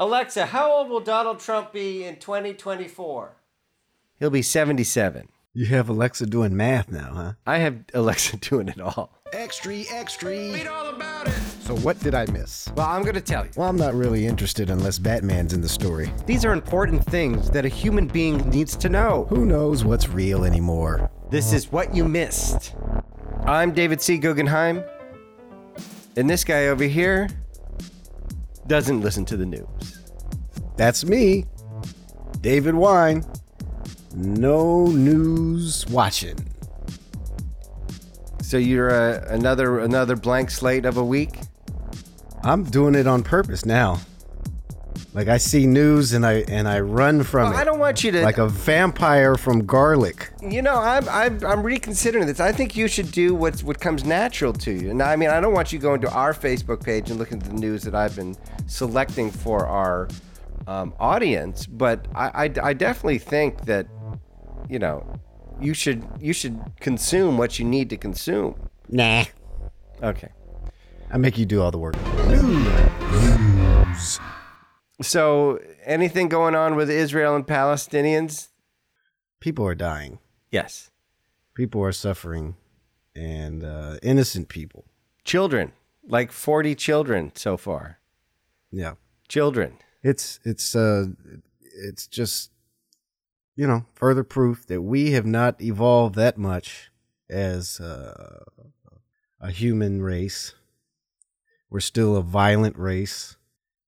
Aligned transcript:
Alexa, 0.00 0.46
how 0.46 0.72
old 0.72 0.88
will 0.88 1.00
Donald 1.00 1.40
Trump 1.40 1.74
be 1.74 2.04
in 2.04 2.16
2024? 2.16 3.36
He'll 4.18 4.30
be 4.30 4.40
77. 4.40 5.28
You 5.52 5.66
have 5.66 5.90
Alexa 5.90 6.24
doing 6.24 6.56
math 6.56 6.90
now, 6.90 7.12
huh? 7.12 7.32
I 7.46 7.58
have 7.58 7.84
Alexa 7.92 8.36
doing 8.40 8.68
it 8.68 8.80
all. 8.80 9.20
Extra, 9.34 9.82
extra. 9.90 10.30
Read 10.30 10.66
all 10.66 10.88
about 10.88 11.28
it. 11.28 11.34
So, 11.64 11.76
what 11.76 12.00
did 12.00 12.14
I 12.14 12.24
miss? 12.30 12.66
Well, 12.74 12.86
I'm 12.86 13.02
going 13.02 13.14
to 13.14 13.20
tell 13.20 13.44
you. 13.44 13.50
Well, 13.56 13.68
I'm 13.68 13.76
not 13.76 13.92
really 13.92 14.26
interested 14.26 14.70
unless 14.70 14.98
Batman's 14.98 15.52
in 15.52 15.60
the 15.60 15.68
story. 15.68 16.10
These 16.24 16.46
are 16.46 16.54
important 16.54 17.04
things 17.04 17.50
that 17.50 17.66
a 17.66 17.68
human 17.68 18.06
being 18.06 18.38
needs 18.48 18.76
to 18.76 18.88
know. 18.88 19.26
Who 19.28 19.44
knows 19.44 19.84
what's 19.84 20.08
real 20.08 20.46
anymore? 20.46 21.10
This 21.28 21.52
is 21.52 21.70
what 21.70 21.94
you 21.94 22.08
missed. 22.08 22.74
I'm 23.44 23.72
David 23.74 24.00
C. 24.00 24.16
Guggenheim, 24.16 24.82
and 26.16 26.30
this 26.30 26.42
guy 26.42 26.68
over 26.68 26.84
here 26.84 27.28
doesn't 28.70 29.00
listen 29.00 29.24
to 29.24 29.36
the 29.36 29.44
news. 29.44 30.00
That's 30.76 31.04
me, 31.04 31.44
David 32.40 32.76
Wine. 32.76 33.24
No 34.14 34.86
news 34.86 35.84
watching. 35.88 36.38
So 38.42 38.58
you're 38.58 38.92
uh, 38.92 39.24
another 39.26 39.80
another 39.80 40.14
blank 40.14 40.52
slate 40.52 40.84
of 40.84 40.98
a 40.98 41.04
week. 41.04 41.40
I'm 42.44 42.62
doing 42.62 42.94
it 42.94 43.08
on 43.08 43.24
purpose 43.24 43.66
now. 43.66 43.98
Like 45.12 45.26
I 45.26 45.38
see 45.38 45.66
news 45.66 46.12
and 46.12 46.24
I 46.24 46.44
and 46.46 46.68
I 46.68 46.78
run 46.80 47.24
from 47.24 47.50
well, 47.50 47.52
it. 47.52 47.60
I 47.60 47.64
don't 47.64 47.80
want 47.80 48.04
you 48.04 48.12
to 48.12 48.22
like 48.22 48.38
a 48.38 48.46
vampire 48.46 49.34
from 49.34 49.66
garlic. 49.66 50.30
You 50.40 50.62
know, 50.62 50.76
I'm, 50.76 51.08
I'm 51.08 51.44
I'm 51.44 51.62
reconsidering 51.64 52.26
this. 52.26 52.38
I 52.38 52.52
think 52.52 52.76
you 52.76 52.86
should 52.86 53.10
do 53.10 53.34
what's 53.34 53.64
what 53.64 53.80
comes 53.80 54.04
natural 54.04 54.52
to 54.52 54.70
you. 54.70 54.90
And 54.90 55.02
I 55.02 55.16
mean, 55.16 55.30
I 55.30 55.40
don't 55.40 55.52
want 55.52 55.72
you 55.72 55.80
going 55.80 56.00
to 56.02 56.10
our 56.12 56.32
Facebook 56.32 56.84
page 56.84 57.10
and 57.10 57.18
looking 57.18 57.38
at 57.38 57.44
the 57.44 57.54
news 57.54 57.82
that 57.82 57.94
I've 57.94 58.14
been 58.14 58.36
selecting 58.66 59.32
for 59.32 59.66
our 59.66 60.08
um, 60.68 60.94
audience. 61.00 61.66
But 61.66 62.06
I, 62.14 62.44
I 62.44 62.52
I 62.62 62.72
definitely 62.72 63.18
think 63.18 63.64
that 63.64 63.88
you 64.68 64.78
know 64.78 65.04
you 65.60 65.74
should 65.74 66.06
you 66.20 66.32
should 66.32 66.60
consume 66.78 67.36
what 67.36 67.58
you 67.58 67.64
need 67.64 67.90
to 67.90 67.96
consume. 67.96 68.54
Nah. 68.88 69.24
Okay. 70.04 70.28
I 71.12 71.18
make 71.18 71.36
you 71.36 71.46
do 71.46 71.60
all 71.60 71.72
the 71.72 71.78
work. 71.78 71.96
News. 72.28 74.20
So, 75.02 75.58
anything 75.84 76.28
going 76.28 76.54
on 76.54 76.76
with 76.76 76.90
Israel 76.90 77.34
and 77.34 77.46
Palestinians? 77.46 78.48
People 79.40 79.66
are 79.66 79.74
dying. 79.74 80.18
Yes. 80.50 80.90
People 81.54 81.82
are 81.82 81.92
suffering, 81.92 82.56
and 83.14 83.64
uh, 83.64 83.96
innocent 84.02 84.48
people. 84.48 84.84
Children, 85.24 85.72
like 86.06 86.32
forty 86.32 86.74
children 86.74 87.32
so 87.34 87.56
far. 87.56 87.98
Yeah. 88.70 88.94
Children. 89.28 89.78
It's 90.02 90.40
it's 90.44 90.74
uh 90.74 91.06
it's 91.62 92.06
just 92.06 92.50
you 93.60 93.66
know, 93.66 93.84
further 93.92 94.24
proof 94.24 94.66
that 94.68 94.80
we 94.80 95.10
have 95.12 95.26
not 95.26 95.60
evolved 95.60 96.14
that 96.14 96.38
much 96.38 96.90
as 97.28 97.78
uh, 97.78 98.42
a 99.38 99.50
human 99.50 100.00
race. 100.00 100.54
We're 101.68 101.80
still 101.80 102.16
a 102.16 102.22
violent 102.22 102.78
race. 102.78 103.36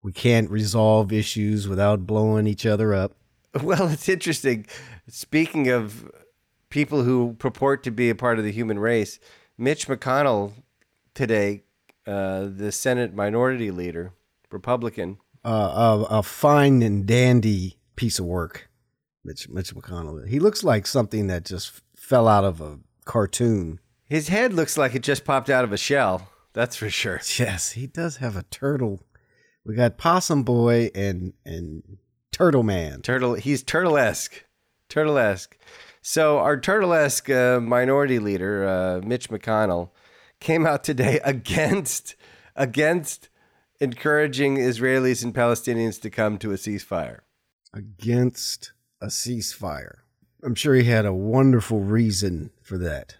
We 0.03 0.13
can't 0.13 0.51
resolve 0.51 1.13
issues 1.13 1.69
without 1.69 2.07
blowing 2.07 2.47
each 2.47 2.67
other 2.67 2.95
up. 2.95 3.13
Well, 3.63 3.89
it's 3.89 4.09
interesting. 4.09 4.67
Speaking 5.09 5.69
of 5.69 6.11
people 6.71 7.03
who 7.03 7.35
purport 7.39 7.83
to 7.83 7.91
be 7.91 8.09
a 8.09 8.15
part 8.15 8.39
of 8.39 8.45
the 8.45 8.51
human 8.51 8.79
race, 8.79 9.21
Mitch 9.59 9.89
McConnell 9.89 10.53
today, 11.15 11.65
uh, 12.07 12.49
the 12.51 12.73
Senate 12.73 13.15
Minority 13.15 13.71
Leader, 13.71 14.15
Republican, 14.51 15.19
uh, 15.45 16.07
a, 16.09 16.19
a 16.19 16.23
fine 16.23 16.83
and 16.83 17.07
dandy 17.07 17.77
piece 17.95 18.19
of 18.19 18.25
work 18.25 18.71
Mitch 19.25 19.49
Mitch 19.49 19.75
McConnell. 19.75 20.27
He 20.27 20.39
looks 20.39 20.65
like 20.65 20.87
something 20.87 21.27
that 21.29 21.45
just 21.45 21.81
fell 21.97 22.27
out 22.27 22.45
of 22.45 22.61
a 22.61 22.79
cartoon. 23.05 23.81
His 24.09 24.29
head 24.29 24.53
looks 24.53 24.77
like 24.77 24.95
it 24.95 25.03
just 25.03 25.25
popped 25.25 25.49
out 25.49 25.65
of 25.65 25.73
a 25.73 25.77
shell. 25.77 26.29
That's 26.53 26.77
for 26.77 26.91
sure. 26.91 27.21
Yes, 27.39 27.73
he 27.73 27.87
does 27.87 28.17
have 28.17 28.37
a 28.37 28.43
turtle. 28.45 29.03
We 29.65 29.75
got 29.75 29.99
Possum 29.99 30.43
Boy 30.43 30.91
and 30.95 31.35
and 31.45 31.99
Turtle 32.33 32.63
Man. 32.63 33.03
Turtle. 33.03 33.35
He's 33.35 33.63
turtlesque. 33.63 34.45
Turtlesque. 34.89 35.57
So 36.01 36.39
our 36.39 36.57
turtlesque 36.59 37.31
uh, 37.31 37.61
minority 37.61 38.19
leader, 38.19 38.67
uh, 38.67 39.07
Mitch 39.07 39.29
McConnell, 39.29 39.91
came 40.41 40.67
out 40.67 40.83
today 40.83 41.21
against 41.25 42.17
against 42.57 43.29
encouraging 43.81 44.57
Israelis 44.57 45.23
and 45.25 45.35
Palestinians 45.35 46.01
to 46.03 46.11
come 46.11 46.39
to 46.39 46.53
a 46.53 46.57
ceasefire. 46.57 47.21
Against 47.73 48.73
a 49.01 49.07
ceasefire. 49.07 49.99
I'm 50.43 50.55
sure 50.55 50.75
he 50.75 50.85
had 50.85 51.07
a 51.07 51.15
wonderful 51.15 51.81
reason 51.81 52.51
for 52.61 52.77
that. 52.79 53.17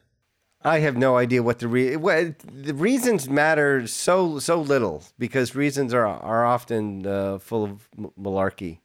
I 0.65 0.79
have 0.81 0.97
no 0.97 1.17
idea 1.17 1.43
what 1.43 1.59
the 1.59 1.69
re- 1.69 1.97
well, 1.97 2.35
the 2.45 2.75
reasons 2.75 3.29
matter 3.29 3.87
so 3.87 4.39
so 4.39 4.61
little 4.61 5.03
because 5.19 5.55
reasons 5.55 5.93
are 5.93 6.07
are 6.07 6.45
often 6.45 7.07
uh, 7.07 7.39
full 7.39 7.65
of 7.65 7.89
malarkey, 8.19 8.79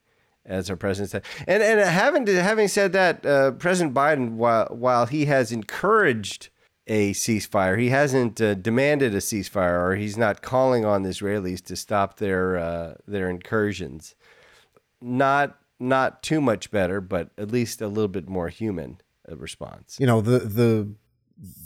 as 0.45 0.69
our 0.69 0.75
president 0.75 1.11
said. 1.11 1.23
And 1.47 1.61
and 1.61 1.79
having 1.79 2.25
having 2.27 2.67
said 2.67 2.93
that, 2.93 3.25
uh, 3.25 3.51
President 3.51 3.93
Biden, 3.93 4.31
while 4.31 4.67
while 4.67 5.05
he 5.05 5.25
has 5.25 5.51
encouraged 5.51 6.49
a 6.87 7.11
ceasefire, 7.11 7.79
he 7.79 7.89
hasn't 7.89 8.39
uh, 8.41 8.55
demanded 8.55 9.13
a 9.13 9.17
ceasefire, 9.19 9.81
or 9.83 9.95
he's 9.95 10.17
not 10.17 10.41
calling 10.41 10.85
on 10.85 11.03
the 11.03 11.09
Israelis 11.09 11.63
to 11.65 11.75
stop 11.75 12.17
their 12.17 12.57
uh, 12.57 12.93
their 13.07 13.29
incursions. 13.29 14.15
Not 14.99 15.59
not 15.79 16.23
too 16.23 16.41
much 16.41 16.71
better, 16.71 17.01
but 17.01 17.29
at 17.37 17.51
least 17.51 17.81
a 17.81 17.87
little 17.87 18.07
bit 18.07 18.27
more 18.27 18.49
human 18.49 18.99
response. 19.27 19.97
You 19.99 20.07
know, 20.07 20.21
the 20.21 20.39
the 20.39 20.87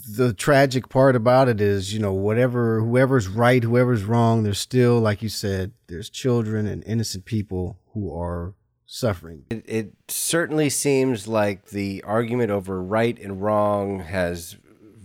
the 0.08 0.32
tragic 0.32 0.88
part 0.88 1.16
about 1.16 1.48
it 1.48 1.60
is, 1.60 1.94
you 1.94 2.00
know, 2.00 2.12
whatever 2.12 2.80
whoever's 2.80 3.28
right, 3.28 3.62
whoever's 3.62 4.04
wrong, 4.04 4.42
there's 4.42 4.58
still, 4.58 5.00
like 5.00 5.22
you 5.22 5.28
said, 5.28 5.72
there's 5.86 6.10
children 6.10 6.66
and 6.66 6.84
innocent 6.84 7.24
people 7.24 7.78
who 7.92 8.14
are 8.14 8.54
suffering. 8.86 9.44
It, 9.50 9.64
it 9.66 9.92
certainly 10.08 10.68
seems 10.68 11.26
like 11.26 11.70
the 11.70 12.02
argument 12.06 12.50
over 12.50 12.82
right 12.82 13.18
and 13.18 13.42
wrong 13.42 14.00
has 14.00 14.56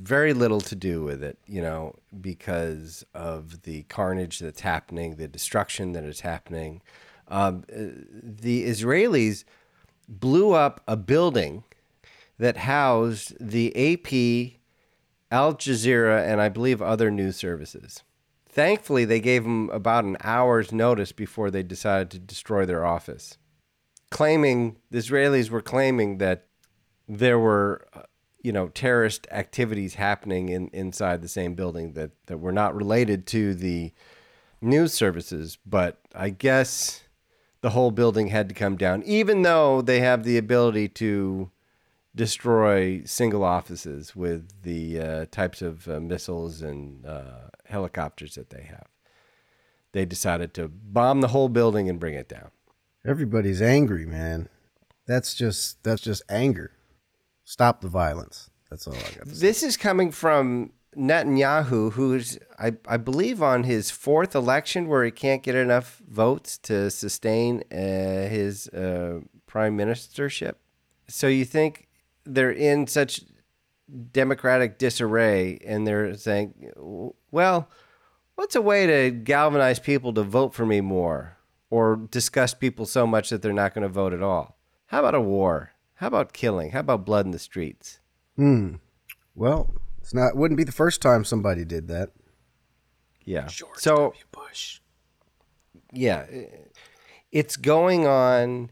very 0.07 0.33
little 0.33 0.61
to 0.61 0.75
do 0.75 1.03
with 1.03 1.23
it, 1.23 1.37
you 1.45 1.61
know, 1.61 1.95
because 2.19 3.05
of 3.13 3.63
the 3.63 3.83
carnage 3.83 4.39
that's 4.39 4.61
happening, 4.61 5.15
the 5.15 5.27
destruction 5.27 5.93
that 5.93 6.03
is 6.03 6.21
happening. 6.21 6.81
Um, 7.27 7.63
the 7.67 8.65
Israelis 8.65 9.43
blew 10.07 10.53
up 10.53 10.81
a 10.87 10.95
building 10.95 11.63
that 12.39 12.57
housed 12.57 13.35
the 13.39 13.75
AP, 13.75 14.56
Al 15.31 15.55
Jazeera, 15.55 16.25
and 16.25 16.41
I 16.41 16.49
believe 16.49 16.81
other 16.81 17.11
news 17.11 17.35
services. 17.35 18.03
Thankfully, 18.49 19.05
they 19.05 19.19
gave 19.19 19.43
them 19.43 19.69
about 19.69 20.05
an 20.05 20.17
hour's 20.23 20.71
notice 20.71 21.11
before 21.11 21.51
they 21.51 21.63
decided 21.63 22.09
to 22.11 22.19
destroy 22.19 22.65
their 22.65 22.85
office, 22.85 23.37
claiming 24.09 24.77
the 24.89 24.99
Israelis 24.99 25.49
were 25.49 25.61
claiming 25.61 26.17
that 26.17 26.47
there 27.07 27.37
were, 27.37 27.85
uh, 27.93 28.03
you 28.41 28.51
know, 28.51 28.69
terrorist 28.69 29.27
activities 29.31 29.95
happening 29.95 30.49
in, 30.49 30.69
inside 30.69 31.21
the 31.21 31.27
same 31.27 31.53
building 31.55 31.93
that, 31.93 32.11
that 32.27 32.39
were 32.39 32.51
not 32.51 32.75
related 32.75 33.27
to 33.27 33.53
the 33.53 33.93
news 34.61 34.93
services. 34.93 35.57
But 35.65 35.99
I 36.15 36.29
guess 36.29 37.03
the 37.61 37.71
whole 37.71 37.91
building 37.91 38.27
had 38.27 38.49
to 38.49 38.55
come 38.55 38.77
down, 38.77 39.03
even 39.03 39.41
though 39.41 39.81
they 39.81 39.99
have 39.99 40.23
the 40.23 40.37
ability 40.37 40.89
to 40.89 41.51
destroy 42.17 43.03
single 43.05 43.43
offices 43.43 44.15
with 44.15 44.63
the 44.63 44.99
uh, 44.99 45.25
types 45.31 45.61
of 45.61 45.87
uh, 45.87 45.99
missiles 46.01 46.61
and 46.61 47.05
uh, 47.05 47.49
helicopters 47.65 48.35
that 48.35 48.49
they 48.49 48.63
have. 48.63 48.87
They 49.93 50.05
decided 50.05 50.53
to 50.55 50.67
bomb 50.67 51.21
the 51.21 51.29
whole 51.29 51.47
building 51.47 51.89
and 51.89 51.99
bring 51.99 52.15
it 52.15 52.27
down. 52.27 52.51
Everybody's 53.05 53.61
angry, 53.61 54.05
man. 54.05 54.49
That's 55.05 55.33
just 55.33 55.81
that's 55.83 56.01
just 56.01 56.21
anger. 56.27 56.71
Stop 57.45 57.79
the 57.79 57.87
violence. 57.87 58.49
That's 58.69 58.85
all 58.87 58.95
I 58.95 59.17
got. 59.17 59.27
This 59.27 59.63
is 59.63 59.77
coming 59.77 60.11
from 60.11 60.73
Netanyahu, 60.97 61.93
who's 61.93 62.37
I, 62.59 62.73
I 62.85 62.97
believe 62.97 63.41
on 63.41 63.63
his 63.63 63.91
fourth 63.91 64.35
election 64.35 64.87
where 64.89 65.05
he 65.05 65.11
can't 65.11 65.41
get 65.43 65.55
enough 65.55 66.01
votes 66.09 66.57
to 66.63 66.91
sustain 66.91 67.63
uh, 67.71 68.27
his 68.27 68.67
uh, 68.69 69.21
prime 69.45 69.77
ministership. 69.77 70.55
So 71.07 71.27
you 71.27 71.45
think 71.45 71.86
they're 72.33 72.51
in 72.51 72.87
such 72.87 73.21
democratic 74.11 74.77
disarray, 74.77 75.59
and 75.65 75.87
they're 75.87 76.15
saying, 76.15 76.71
"Well, 77.31 77.69
what's 78.35 78.55
a 78.55 78.61
way 78.61 78.85
to 78.85 79.11
galvanize 79.11 79.79
people 79.79 80.13
to 80.13 80.23
vote 80.23 80.53
for 80.53 80.65
me 80.65 80.81
more, 80.81 81.37
or 81.69 81.95
disgust 81.95 82.59
people 82.59 82.85
so 82.85 83.07
much 83.07 83.29
that 83.29 83.41
they're 83.41 83.53
not 83.53 83.73
going 83.73 83.83
to 83.83 83.93
vote 83.93 84.13
at 84.13 84.23
all? 84.23 84.57
How 84.87 84.99
about 84.99 85.15
a 85.15 85.21
war? 85.21 85.71
How 85.95 86.07
about 86.07 86.33
killing? 86.33 86.71
How 86.71 86.81
about 86.81 87.05
blood 87.05 87.25
in 87.25 87.31
the 87.31 87.39
streets?" 87.39 87.99
Hmm. 88.35 88.75
Well, 89.35 89.73
it's 89.99 90.13
not 90.13 90.35
wouldn't 90.35 90.57
be 90.57 90.63
the 90.63 90.71
first 90.71 91.01
time 91.01 91.25
somebody 91.25 91.65
did 91.65 91.87
that. 91.87 92.11
Yeah. 93.25 93.47
George 93.47 93.77
so 93.77 93.95
w. 93.95 94.23
Bush. 94.31 94.79
Yeah. 95.91 96.25
It's 97.31 97.57
going 97.57 98.07
on. 98.07 98.71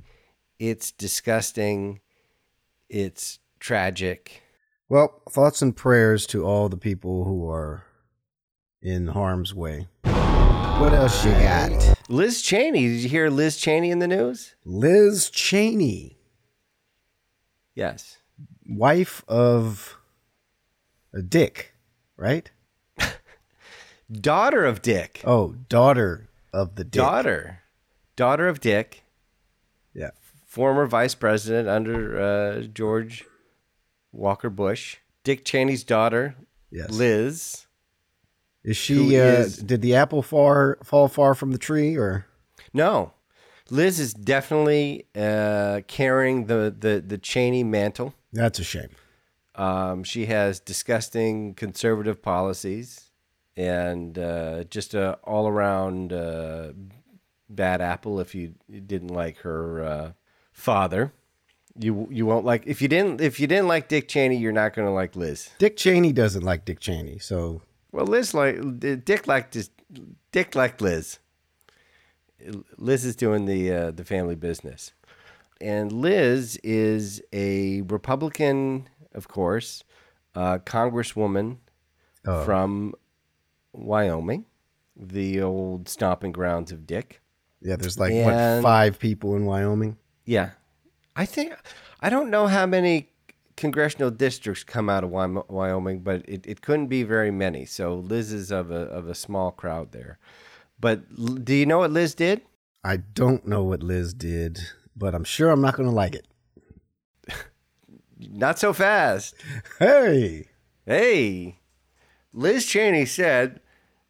It's 0.59 0.91
disgusting. 0.91 1.99
It's 2.89 3.39
tragic. 3.59 4.41
Well, 4.89 5.21
thoughts 5.31 5.61
and 5.61 5.75
prayers 5.75 6.27
to 6.27 6.45
all 6.45 6.69
the 6.69 6.77
people 6.77 7.25
who 7.25 7.49
are 7.49 7.85
in 8.81 9.07
harm's 9.07 9.53
way. 9.53 9.87
What 10.03 10.93
else 10.93 11.25
you 11.25 11.31
got? 11.31 11.95
Liz 12.09 12.41
Cheney. 12.41 12.87
Did 12.87 13.01
you 13.01 13.09
hear 13.09 13.29
Liz 13.29 13.57
Cheney 13.57 13.89
in 13.91 13.99
the 13.99 14.07
news? 14.07 14.55
Liz 14.65 15.29
Cheney, 15.29 16.19
Yes. 17.73 18.17
wife 18.67 19.23
of 19.27 19.97
a 21.13 21.21
Dick, 21.21 21.73
right? 22.17 22.51
Daughter 24.11 24.65
of 24.65 24.81
Dick. 24.81 25.21
Oh, 25.25 25.55
daughter 25.69 26.29
of 26.53 26.75
the 26.75 26.83
Dick. 26.83 27.01
Daughter. 27.01 27.59
Daughter 28.15 28.47
of 28.47 28.59
Dick. 28.59 29.03
Yeah. 29.93 30.11
Former 30.45 30.85
vice 30.85 31.15
president 31.15 31.67
under 31.67 32.19
uh, 32.21 32.61
George 32.63 33.25
Walker 34.15 34.49
Bush. 34.49 34.97
Dick 35.23 35.43
Cheney's 35.45 35.83
daughter, 35.83 36.35
Yes. 36.71 36.89
Liz. 36.91 37.65
Is 38.63 38.77
she? 38.77 39.19
Uh, 39.19 39.23
is- 39.41 39.57
did 39.57 39.81
the 39.81 39.95
apple 39.95 40.21
far 40.21 40.77
fall 40.83 41.07
far 41.07 41.33
from 41.35 41.51
the 41.51 41.57
tree, 41.57 41.95
or 41.95 42.25
No. 42.73 43.13
Liz 43.71 43.99
is 43.99 44.13
definitely 44.13 45.07
uh, 45.15 45.81
carrying 45.87 46.45
the, 46.45 46.75
the, 46.77 47.03
the 47.05 47.17
Cheney 47.17 47.63
mantle. 47.63 48.13
that's 48.31 48.59
a 48.59 48.63
shame. 48.63 48.89
Um, 49.55 50.03
she 50.03 50.25
has 50.27 50.59
disgusting 50.59 51.53
conservative 51.55 52.21
policies 52.21 53.09
and 53.57 54.19
uh, 54.19 54.65
just 54.65 54.93
a 54.93 55.13
all 55.23 55.47
around 55.47 56.11
uh, 56.13 56.73
bad 57.49 57.81
apple. 57.81 58.19
If 58.19 58.35
you 58.35 58.53
didn't 58.69 59.07
like 59.13 59.37
her 59.39 59.83
uh, 59.83 60.11
father, 60.51 61.13
you 61.79 62.07
you 62.11 62.25
won't 62.25 62.45
like 62.45 62.63
if 62.65 62.81
you 62.81 62.87
didn't 62.87 63.21
if 63.21 63.39
you 63.39 63.47
didn't 63.47 63.67
like 63.67 63.87
Dick 63.87 64.07
Cheney, 64.07 64.37
you're 64.37 64.51
not 64.51 64.73
going 64.73 64.87
to 64.87 64.91
like 64.93 65.15
Liz. 65.15 65.49
Dick 65.57 65.75
Cheney 65.77 66.11
doesn't 66.13 66.43
like 66.43 66.65
Dick 66.65 66.79
Cheney, 66.79 67.19
so 67.19 67.61
Well, 67.91 68.05
Liz 68.05 68.33
like 68.33 68.79
Dick 68.79 69.27
liked 69.27 69.57
Dick 70.31 70.55
liked 70.55 70.81
Liz. 70.81 71.19
Liz 72.77 73.05
is 73.05 73.15
doing 73.15 73.45
the 73.45 73.71
uh, 73.71 73.91
the 73.91 74.03
family 74.03 74.35
business, 74.35 74.93
and 75.61 75.91
Liz 75.91 76.57
is 76.63 77.21
a 77.33 77.81
Republican, 77.81 78.87
of 79.13 79.27
course, 79.27 79.83
uh, 80.35 80.59
Congresswoman 80.59 81.57
Oh. 82.27 82.43
from 82.43 82.95
Wyoming, 83.71 84.45
the 84.97 85.41
old 85.41 85.87
stomping 85.87 86.31
grounds 86.31 86.71
of 86.71 86.87
Dick. 86.87 87.21
yeah, 87.61 87.75
there's 87.75 87.99
like 87.99 88.13
what 88.13 88.63
five 88.63 88.97
people 88.99 89.35
in 89.35 89.45
Wyoming. 89.45 89.97
Yeah, 90.25 90.51
I 91.15 91.25
think 91.25 91.53
I 92.01 92.09
don't 92.09 92.29
know 92.29 92.47
how 92.47 92.65
many 92.65 93.09
congressional 93.55 94.11
districts 94.11 94.63
come 94.63 94.89
out 94.89 95.03
of 95.03 95.11
Wyoming, 95.11 95.99
but 96.01 96.27
it, 96.27 96.45
it 96.45 96.61
couldn't 96.61 96.87
be 96.87 97.03
very 97.03 97.31
many. 97.31 97.65
So 97.65 97.95
Liz 97.95 98.33
is 98.33 98.51
of 98.51 98.71
a 98.71 98.81
of 98.87 99.07
a 99.07 99.15
small 99.15 99.51
crowd 99.51 99.91
there. 99.91 100.19
But 100.79 101.45
do 101.45 101.53
you 101.53 101.65
know 101.65 101.79
what 101.79 101.91
Liz 101.91 102.15
did? 102.15 102.41
I 102.83 102.97
don't 102.97 103.47
know 103.47 103.63
what 103.63 103.81
Liz 103.81 104.13
did, 104.13 104.59
but 104.95 105.15
I'm 105.15 105.23
sure 105.23 105.49
I'm 105.49 105.61
not 105.61 105.75
going 105.75 105.89
to 105.89 105.95
like 105.95 106.15
it. 106.15 106.27
Not 108.19 108.59
so 108.59 108.73
fast. 108.73 109.35
Hey, 109.79 110.47
Hey, 110.87 111.57
Liz 112.31 112.63
Cheney 112.67 113.07
said 113.07 113.59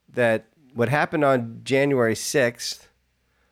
that 0.09 0.47
what 0.73 0.89
happened 0.89 1.23
on 1.23 1.61
January 1.63 2.15
6th 2.15 2.87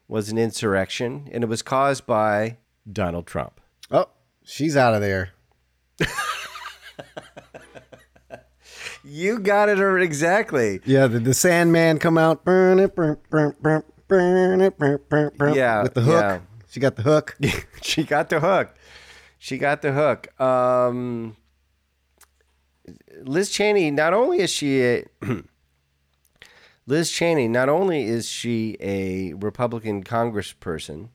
was 0.09 0.29
an 0.29 0.37
insurrection 0.37 1.29
and 1.31 1.41
it 1.41 1.47
was 1.47 1.61
caused 1.61 2.05
by 2.05 2.57
Donald 2.91 3.25
Trump. 3.27 3.59
oh, 3.91 4.07
she's 4.43 4.75
out 4.77 4.93
of 4.93 5.01
there. 5.01 5.31
You 9.05 9.39
got 9.39 9.67
it 9.69 9.79
er- 9.79 9.99
exactly. 9.99 10.79
Yeah, 10.85 11.07
did 11.07 11.25
the 11.25 11.33
Sandman 11.33 11.99
come 11.99 12.17
out? 12.17 12.45
Burn 12.45 12.79
it, 12.79 12.95
burn, 12.95 13.17
burn, 13.29 13.53
burn, 13.61 13.83
burn 14.07 14.61
it, 14.61 14.77
burn, 14.77 14.99
burn, 15.09 15.31
burn, 15.37 15.53
Yeah, 15.53 15.83
with 15.83 15.93
the 15.93 16.01
hook. 16.01 16.21
yeah. 16.21 16.39
She 16.69 16.79
got 16.79 16.95
the 16.95 17.01
hook. 17.03 17.37
she 17.81 18.03
got 18.03 18.29
the 18.29 18.39
hook. 18.39 18.73
She 19.37 19.57
got 19.57 19.81
the 19.81 19.91
hook. 19.91 20.39
Um, 20.41 21.35
Liz 23.23 23.49
Cheney, 23.49 23.91
not 23.91 24.13
only 24.13 24.39
is 24.39 24.49
she 24.49 24.81
a 24.83 25.05
Liz 26.87 27.11
Cheney, 27.11 27.47
not 27.49 27.67
only 27.69 28.03
is 28.05 28.27
she 28.27 28.77
a 28.79 29.33
Republican 29.33 30.03
congressperson, 30.03 31.09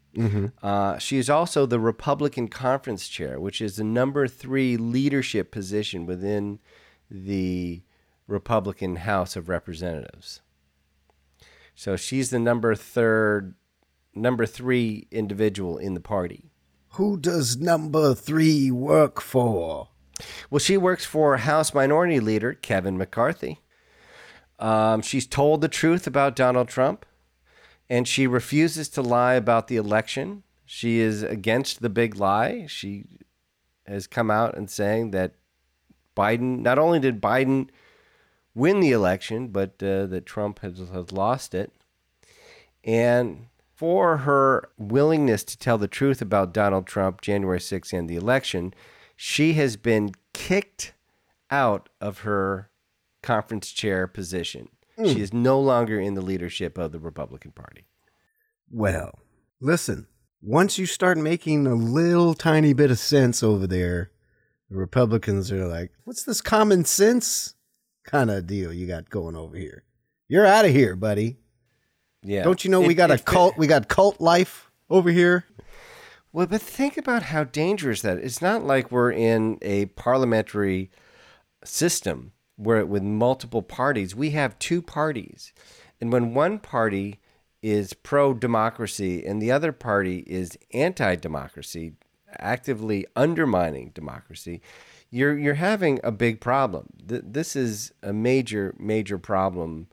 uh, 0.62 0.98
she 0.98 1.18
is 1.18 1.30
also 1.30 1.66
the 1.66 1.80
Republican 1.80 2.48
conference 2.48 3.08
chair, 3.08 3.38
which 3.38 3.60
is 3.60 3.76
the 3.76 3.84
number 3.84 4.26
three 4.26 4.76
leadership 4.76 5.50
position 5.50 6.06
within 6.06 6.58
the 7.10 7.82
Republican 8.26 8.96
House 8.96 9.36
of 9.36 9.48
Representatives. 9.48 10.40
So 11.74 11.96
she's 11.96 12.30
the 12.30 12.38
number 12.38 12.74
third, 12.74 13.54
number 14.14 14.46
three 14.46 15.06
individual 15.10 15.78
in 15.78 15.94
the 15.94 16.00
party. 16.00 16.50
Who 16.92 17.16
does 17.16 17.56
number 17.56 18.14
three 18.14 18.70
work 18.70 19.20
for? 19.20 19.88
Well, 20.50 20.58
she 20.58 20.76
works 20.76 21.04
for 21.04 21.36
House 21.36 21.72
Minority 21.72 22.18
Leader 22.18 22.54
Kevin 22.54 22.98
McCarthy. 22.98 23.60
Um, 24.58 25.02
she's 25.02 25.26
told 25.26 25.60
the 25.60 25.68
truth 25.68 26.06
about 26.06 26.34
Donald 26.34 26.68
Trump, 26.68 27.06
and 27.90 28.06
she 28.06 28.26
refuses 28.26 28.88
to 28.90 29.02
lie 29.02 29.34
about 29.34 29.68
the 29.68 29.76
election. 29.76 30.42
She 30.66 31.00
is 31.00 31.22
against 31.22 31.80
the 31.80 31.88
big 31.88 32.16
lie. 32.16 32.66
She 32.68 33.04
has 33.86 34.06
come 34.06 34.30
out 34.30 34.56
and 34.56 34.70
saying 34.70 35.12
that 35.12 35.34
Biden, 36.16 36.60
not 36.60 36.78
only 36.78 37.00
did 37.00 37.22
Biden 37.22 37.70
win 38.54 38.80
the 38.80 38.92
election, 38.92 39.48
but 39.48 39.82
uh, 39.82 40.06
that 40.06 40.26
Trump 40.26 40.58
has, 40.60 40.78
has 40.78 41.12
lost 41.12 41.54
it. 41.54 41.72
And 42.84 43.46
for 43.74 44.18
her 44.18 44.70
willingness 44.76 45.44
to 45.44 45.56
tell 45.56 45.78
the 45.78 45.88
truth 45.88 46.20
about 46.20 46.52
Donald 46.52 46.86
Trump, 46.86 47.20
January 47.20 47.60
6th, 47.60 47.96
and 47.96 48.08
the 48.08 48.16
election, 48.16 48.74
she 49.16 49.54
has 49.54 49.76
been 49.76 50.12
kicked 50.32 50.92
out 51.50 51.88
of 52.00 52.20
her 52.20 52.70
conference 53.22 53.70
chair 53.70 54.06
position. 54.06 54.68
Hmm. 54.98 55.06
She 55.06 55.20
is 55.20 55.32
no 55.32 55.60
longer 55.60 56.00
in 56.00 56.14
the 56.14 56.20
leadership 56.20 56.76
of 56.76 56.92
the 56.92 56.98
Republican 56.98 57.52
Party. 57.52 57.86
Well, 58.70 59.18
listen, 59.60 60.06
once 60.42 60.78
you 60.78 60.86
start 60.86 61.18
making 61.18 61.66
a 61.66 61.74
little 61.74 62.34
tiny 62.34 62.72
bit 62.72 62.90
of 62.90 62.98
sense 62.98 63.42
over 63.42 63.66
there, 63.66 64.10
the 64.70 64.76
Republicans 64.76 65.50
are 65.52 65.66
like, 65.66 65.92
what's 66.04 66.24
this 66.24 66.40
common 66.40 66.84
sense 66.84 67.54
kind 68.04 68.30
of 68.30 68.46
deal 68.46 68.72
you 68.72 68.86
got 68.86 69.08
going 69.08 69.36
over 69.36 69.56
here? 69.56 69.84
You're 70.28 70.46
out 70.46 70.64
of 70.66 70.72
here, 70.72 70.94
buddy. 70.96 71.38
Yeah. 72.22 72.42
Don't 72.42 72.64
you 72.64 72.70
know 72.70 72.80
we 72.80 72.90
It- 72.90 72.96
got 72.96 73.10
a 73.10 73.14
it- 73.14 73.24
cult? 73.24 73.56
We 73.56 73.66
got 73.66 73.88
cult 73.88 74.20
life 74.20 74.70
over 74.90 75.10
here. 75.10 75.44
Well, 76.32 76.46
but 76.46 76.60
think 76.60 76.98
about 76.98 77.22
how 77.22 77.44
dangerous 77.44 78.02
that. 78.02 78.18
It's 78.18 78.42
not 78.42 78.62
like 78.64 78.90
we're 78.92 79.12
in 79.12 79.58
a 79.62 79.86
parliamentary 79.86 80.90
system 81.64 82.32
where 82.58 82.84
with 82.84 83.02
multiple 83.02 83.62
parties. 83.62 84.14
We 84.14 84.30
have 84.30 84.58
two 84.58 84.82
parties. 84.82 85.52
And 86.00 86.12
when 86.12 86.34
one 86.34 86.58
party 86.58 87.20
is 87.62 87.92
pro 87.92 88.34
democracy 88.34 89.24
and 89.24 89.40
the 89.40 89.50
other 89.50 89.72
party 89.72 90.18
is 90.26 90.58
anti 90.74 91.14
democracy, 91.16 91.94
actively 92.38 93.06
undermining 93.16 93.90
democracy, 93.94 94.60
you're 95.10 95.38
you're 95.38 95.54
having 95.54 96.00
a 96.04 96.12
big 96.12 96.40
problem. 96.40 96.88
Th- 97.08 97.22
This 97.24 97.56
is 97.56 97.92
a 98.02 98.12
major 98.12 98.74
major 98.78 99.18
problem. 99.18 99.88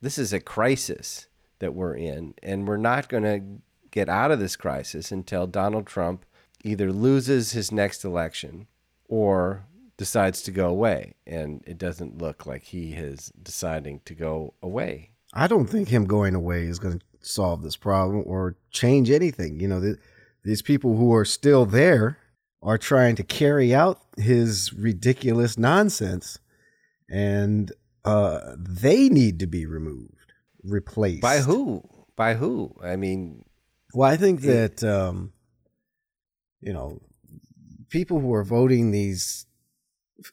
This 0.00 0.18
is 0.18 0.32
a 0.32 0.40
crisis 0.40 1.26
that 1.58 1.74
we're 1.74 1.94
in, 1.94 2.34
and 2.42 2.66
we're 2.66 2.76
not 2.76 3.08
going 3.08 3.24
to 3.24 3.42
get 3.90 4.08
out 4.08 4.30
of 4.30 4.38
this 4.38 4.56
crisis 4.56 5.10
until 5.12 5.46
Donald 5.46 5.86
Trump 5.86 6.24
either 6.64 6.92
loses 6.92 7.52
his 7.52 7.72
next 7.72 8.04
election 8.04 8.66
or 9.08 9.64
decides 9.98 10.40
to 10.42 10.50
go 10.50 10.68
away. 10.68 11.14
And 11.26 11.62
it 11.66 11.76
doesn't 11.76 12.16
look 12.16 12.46
like 12.46 12.62
he 12.62 12.94
is 12.94 13.30
deciding 13.42 14.00
to 14.06 14.14
go 14.14 14.54
away. 14.62 15.10
I 15.34 15.46
don't 15.46 15.66
think 15.66 15.88
him 15.88 16.06
going 16.06 16.34
away 16.34 16.62
is 16.64 16.78
going 16.78 17.00
to 17.00 17.04
solve 17.20 17.62
this 17.62 17.76
problem 17.76 18.22
or 18.24 18.56
change 18.70 19.10
anything. 19.10 19.60
You 19.60 19.68
know, 19.68 19.80
th- 19.80 19.98
these 20.44 20.62
people 20.62 20.96
who 20.96 21.14
are 21.14 21.26
still 21.26 21.66
there 21.66 22.16
are 22.62 22.78
trying 22.78 23.16
to 23.16 23.22
carry 23.22 23.74
out 23.74 24.00
his 24.16 24.72
ridiculous 24.72 25.58
nonsense, 25.58 26.38
and 27.10 27.70
uh, 28.04 28.54
they 28.56 29.08
need 29.08 29.38
to 29.40 29.46
be 29.46 29.66
removed, 29.66 30.32
replaced. 30.64 31.22
By 31.22 31.40
who? 31.40 31.82
By 32.16 32.34
who? 32.34 32.74
I 32.82 32.96
mean, 32.96 33.44
Well, 33.92 34.10
I 34.10 34.16
think 34.16 34.40
that 34.42 34.82
um, 34.82 35.32
you 36.60 36.72
know 36.72 37.00
people 37.90 38.20
who 38.20 38.32
are 38.34 38.44
voting 38.44 38.90
these 38.90 39.46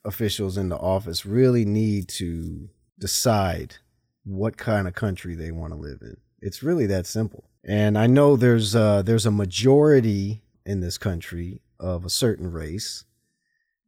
officials 0.03 0.57
in 0.57 0.69
the 0.69 0.77
office 0.77 1.25
really 1.25 1.65
need 1.65 2.07
to 2.07 2.69
decide 2.97 3.75
what 4.23 4.57
kind 4.57 4.87
of 4.87 4.93
country 4.93 5.35
they 5.35 5.51
want 5.51 5.71
to 5.71 5.79
live 5.79 5.99
in. 6.01 6.17
It's 6.41 6.63
really 6.63 6.85
that 6.87 7.05
simple. 7.05 7.45
And 7.63 7.97
I 7.97 8.07
know 8.07 8.35
there's 8.35 8.75
uh, 8.75 9.01
there's 9.01 9.25
a 9.25 9.31
majority 9.31 10.41
in 10.65 10.81
this 10.81 10.97
country 10.97 11.61
of 11.79 12.05
a 12.05 12.09
certain 12.09 12.51
race, 12.51 13.05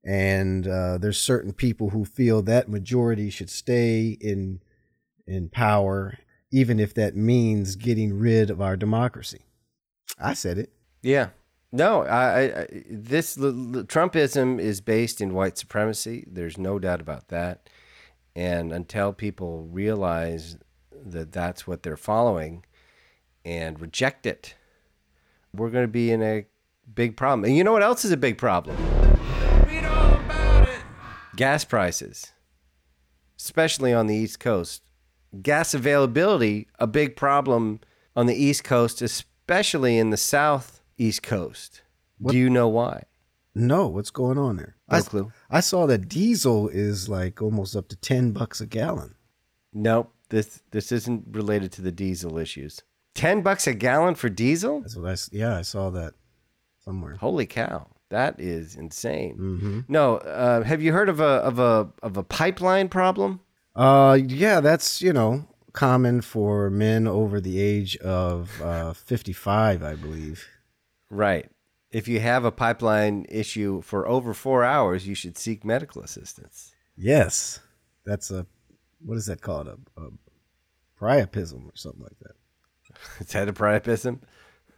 and 0.03 0.67
uh, 0.67 0.97
there's 0.97 1.19
certain 1.19 1.53
people 1.53 1.91
who 1.91 2.05
feel 2.05 2.41
that 2.43 2.69
majority 2.69 3.29
should 3.29 3.49
stay 3.49 4.17
in 4.19 4.61
in 5.27 5.49
power, 5.49 6.17
even 6.51 6.79
if 6.79 6.93
that 6.95 7.15
means 7.15 7.75
getting 7.75 8.17
rid 8.17 8.49
of 8.49 8.61
our 8.61 8.77
democracy. 8.77 9.41
I 10.19 10.33
said 10.33 10.57
it. 10.57 10.71
Yeah. 11.03 11.29
No, 11.71 12.03
I, 12.03 12.43
I 12.43 12.67
this 12.89 13.35
Trumpism 13.37 14.59
is 14.59 14.79
based 14.79 15.19
in 15.19 15.33
white 15.33 15.57
supremacy. 15.57 16.25
There's 16.27 16.57
no 16.57 16.79
doubt 16.79 17.01
about 17.01 17.27
that. 17.27 17.69
And 18.35 18.71
until 18.71 19.13
people 19.13 19.63
realize 19.63 20.57
that 20.91 21.31
that's 21.31 21.67
what 21.67 21.83
they're 21.83 21.97
following 21.97 22.63
and 23.43 23.79
reject 23.81 24.25
it, 24.25 24.55
we're 25.53 25.69
going 25.69 25.83
to 25.83 25.91
be 25.91 26.11
in 26.11 26.21
a 26.21 26.45
big 26.93 27.17
problem. 27.17 27.45
And 27.45 27.57
you 27.57 27.63
know 27.63 27.73
what 27.73 27.83
else 27.83 28.05
is 28.05 28.11
a 28.11 28.17
big 28.17 28.37
problem? 28.37 28.77
Read 29.65 29.83
all 29.85 30.13
about 30.13 30.69
it. 30.69 30.79
Gas 31.35 31.65
prices, 31.65 32.31
especially 33.37 33.93
on 33.93 34.07
the 34.07 34.15
East 34.15 34.39
Coast. 34.39 34.83
Gas 35.41 35.73
availability, 35.73 36.67
a 36.79 36.87
big 36.87 37.15
problem 37.15 37.81
on 38.15 38.25
the 38.25 38.35
East 38.35 38.63
Coast, 38.63 39.01
especially 39.01 39.97
in 39.97 40.11
the 40.11 40.17
South 40.17 40.76
East 40.97 41.23
Coast. 41.23 41.81
Do 42.25 42.35
you 42.37 42.49
know 42.49 42.67
why? 42.67 43.03
No, 43.53 43.87
what's 43.87 44.09
going 44.11 44.37
on 44.37 44.57
there? 44.57 44.75
No 44.89 44.97
I, 44.97 45.01
clue. 45.01 45.31
I 45.49 45.59
saw 45.61 45.85
that 45.87 46.07
diesel 46.09 46.67
is 46.69 47.09
like 47.09 47.41
almost 47.41 47.75
up 47.75 47.87
to 47.89 47.95
ten 47.95 48.31
bucks 48.31 48.61
a 48.61 48.65
gallon. 48.65 49.15
Nope. 49.73 50.13
This 50.29 50.61
this 50.71 50.91
isn't 50.91 51.25
related 51.31 51.71
to 51.73 51.81
the 51.81 51.91
diesel 51.91 52.37
issues. 52.37 52.81
Ten 53.15 53.41
bucks 53.41 53.65
a 53.65 53.73
gallon 53.73 54.15
for 54.15 54.29
diesel? 54.29 54.81
That's 54.81 54.95
what 54.95 55.09
I 55.09 55.15
yeah 55.31 55.57
I 55.57 55.61
saw 55.61 55.89
that 55.91 56.13
somewhere. 56.83 57.15
Holy 57.15 57.45
cow. 57.45 57.87
That 58.09 58.39
is 58.39 58.75
insane. 58.75 59.35
hmm 59.35 59.79
No, 59.87 60.17
uh, 60.17 60.63
have 60.63 60.81
you 60.81 60.93
heard 60.93 61.09
of 61.09 61.19
a 61.19 61.23
of 61.23 61.59
a 61.59 61.89
of 62.03 62.17
a 62.17 62.23
pipeline 62.23 62.89
problem? 62.89 63.41
Uh, 63.75 64.17
yeah, 64.27 64.59
that's 64.59 65.01
you 65.01 65.13
know 65.13 65.47
common 65.73 66.21
for 66.21 66.69
men 66.69 67.07
over 67.07 67.39
the 67.39 67.59
age 67.59 67.97
of 67.97 68.61
uh, 68.61 68.93
fifty-five, 68.93 69.83
I 69.83 69.95
believe. 69.95 70.47
Right. 71.09 71.49
If 71.91 72.07
you 72.07 72.19
have 72.19 72.43
a 72.45 72.51
pipeline 72.51 73.25
issue 73.29 73.81
for 73.81 74.07
over 74.07 74.33
four 74.33 74.63
hours, 74.63 75.07
you 75.07 75.15
should 75.15 75.37
seek 75.37 75.63
medical 75.63 76.01
assistance. 76.03 76.73
Yes, 76.97 77.59
that's 78.05 78.29
a 78.31 78.45
what 79.05 79.17
is 79.17 79.27
that 79.27 79.41
called 79.41 79.67
a, 79.67 79.77
a 80.01 80.09
priapism 80.99 81.65
or 81.67 81.75
something 81.75 82.01
like 82.01 82.17
that. 82.21 82.31
Is 83.19 83.27
that 83.33 83.47
a 83.47 83.53
priapism? 83.53 84.19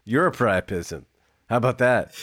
You're 0.04 0.28
a 0.28 0.32
priapism. 0.32 1.06
How 1.48 1.56
about 1.58 1.78
that? 1.78 2.14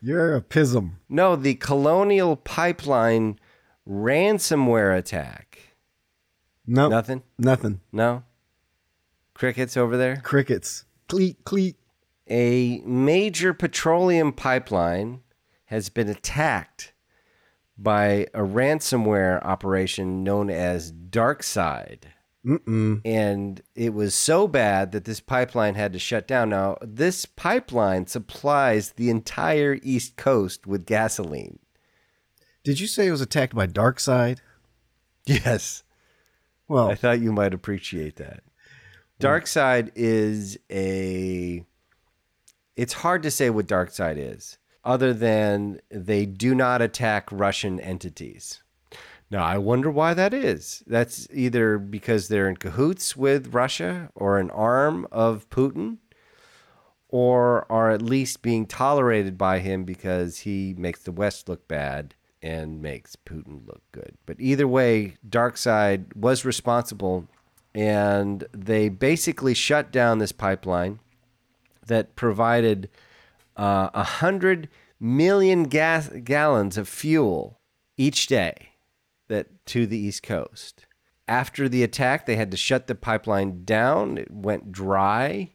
You're 0.00 0.34
a 0.36 0.40
pism. 0.40 0.92
No, 1.08 1.36
the 1.36 1.54
Colonial 1.56 2.36
Pipeline 2.36 3.38
ransomware 3.86 4.96
attack. 4.96 5.58
No, 6.66 6.88
Nothing? 6.88 7.22
nothing. 7.38 7.80
No? 7.92 8.22
Crickets 9.34 9.76
over 9.76 9.96
there? 9.98 10.16
Crickets. 10.24 10.84
Cleat, 11.08 11.44
cleat. 11.44 11.76
A 12.28 12.80
major 12.84 13.52
petroleum 13.52 14.32
pipeline 14.32 15.20
has 15.66 15.88
been 15.88 16.08
attacked 16.08 16.92
by 17.76 18.26
a 18.32 18.40
ransomware 18.40 19.44
operation 19.44 20.22
known 20.22 20.48
as 20.48 20.92
DarkSide. 20.92 22.04
Mm-mm. 22.46 23.00
And 23.04 23.62
it 23.74 23.94
was 23.94 24.14
so 24.14 24.46
bad 24.46 24.92
that 24.92 25.04
this 25.04 25.20
pipeline 25.20 25.74
had 25.74 25.92
to 25.94 25.98
shut 25.98 26.28
down. 26.28 26.50
Now, 26.50 26.76
this 26.82 27.24
pipeline 27.24 28.06
supplies 28.06 28.92
the 28.92 29.10
entire 29.10 29.78
East 29.82 30.16
Coast 30.16 30.66
with 30.66 30.86
gasoline. 30.86 31.58
Did 32.62 32.80
you 32.80 32.86
say 32.86 33.06
it 33.06 33.10
was 33.10 33.20
attacked 33.20 33.54
by 33.54 33.66
DarkSide? 33.66 34.38
Yes. 35.26 35.84
Well, 36.68 36.90
I 36.90 36.94
thought 36.94 37.20
you 37.20 37.32
might 37.32 37.54
appreciate 37.54 38.16
that. 38.16 38.42
DarkSide 39.20 39.90
is 39.94 40.58
a. 40.70 41.64
It's 42.76 42.94
hard 42.94 43.22
to 43.22 43.30
say 43.30 43.50
what 43.50 43.66
dark 43.66 43.90
side 43.90 44.18
is, 44.18 44.58
other 44.84 45.14
than 45.14 45.80
they 45.90 46.26
do 46.26 46.54
not 46.54 46.82
attack 46.82 47.28
Russian 47.30 47.78
entities. 47.78 48.62
Now, 49.30 49.44
I 49.44 49.58
wonder 49.58 49.90
why 49.90 50.14
that 50.14 50.34
is. 50.34 50.82
That's 50.86 51.28
either 51.32 51.78
because 51.78 52.28
they're 52.28 52.48
in 52.48 52.56
cahoots 52.56 53.16
with 53.16 53.54
Russia 53.54 54.10
or 54.14 54.38
an 54.38 54.50
arm 54.50 55.06
of 55.10 55.48
Putin, 55.50 55.98
or 57.08 57.70
are 57.70 57.90
at 57.90 58.02
least 58.02 58.42
being 58.42 58.66
tolerated 58.66 59.38
by 59.38 59.60
him 59.60 59.84
because 59.84 60.40
he 60.40 60.74
makes 60.76 61.00
the 61.00 61.12
West 61.12 61.48
look 61.48 61.68
bad 61.68 62.14
and 62.42 62.82
makes 62.82 63.16
Putin 63.16 63.66
look 63.66 63.82
good. 63.92 64.16
But 64.26 64.36
either 64.40 64.66
way, 64.66 65.16
Darkside 65.26 66.14
was 66.16 66.44
responsible, 66.44 67.28
and 67.72 68.44
they 68.52 68.88
basically 68.88 69.54
shut 69.54 69.92
down 69.92 70.18
this 70.18 70.32
pipeline 70.32 70.98
that 71.86 72.16
provided 72.16 72.88
uh, 73.56 73.90
a 73.94 74.04
hundred 74.04 74.68
million 75.00 75.64
gas 75.64 76.08
gallons 76.22 76.78
of 76.78 76.88
fuel 76.88 77.60
each 77.96 78.26
day 78.26 78.70
that 79.28 79.64
to 79.66 79.86
the 79.86 79.98
East 79.98 80.22
Coast. 80.22 80.86
After 81.26 81.68
the 81.68 81.82
attack, 81.82 82.26
they 82.26 82.36
had 82.36 82.50
to 82.50 82.56
shut 82.56 82.86
the 82.86 82.94
pipeline 82.94 83.64
down. 83.64 84.18
It 84.18 84.30
went 84.30 84.72
dry. 84.72 85.54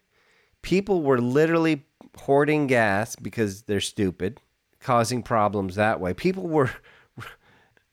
People 0.61 1.03
were 1.03 1.19
literally 1.19 1.85
hoarding 2.17 2.67
gas 2.67 3.15
because 3.15 3.63
they're 3.63 3.79
stupid, 3.79 4.41
causing 4.79 5.21
problems 5.21 5.75
that 5.75 5.99
way. 5.99 6.13
People 6.13 6.47
were 6.47 6.71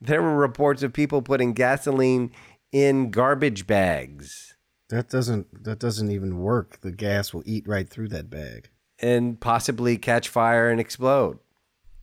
there 0.00 0.22
were 0.22 0.36
reports 0.36 0.82
of 0.82 0.92
people 0.92 1.20
putting 1.20 1.52
gasoline 1.52 2.30
in 2.72 3.10
garbage 3.10 3.66
bags 3.66 4.55
that 4.88 5.08
doesn't 5.08 5.64
that 5.64 5.78
doesn't 5.78 6.10
even 6.10 6.38
work. 6.38 6.80
The 6.80 6.92
gas 6.92 7.32
will 7.34 7.42
eat 7.46 7.66
right 7.66 7.88
through 7.88 8.08
that 8.08 8.30
bag. 8.30 8.68
and 9.00 9.38
possibly 9.40 9.98
catch 9.98 10.28
fire 10.28 10.70
and 10.70 10.80
explode. 10.80 11.38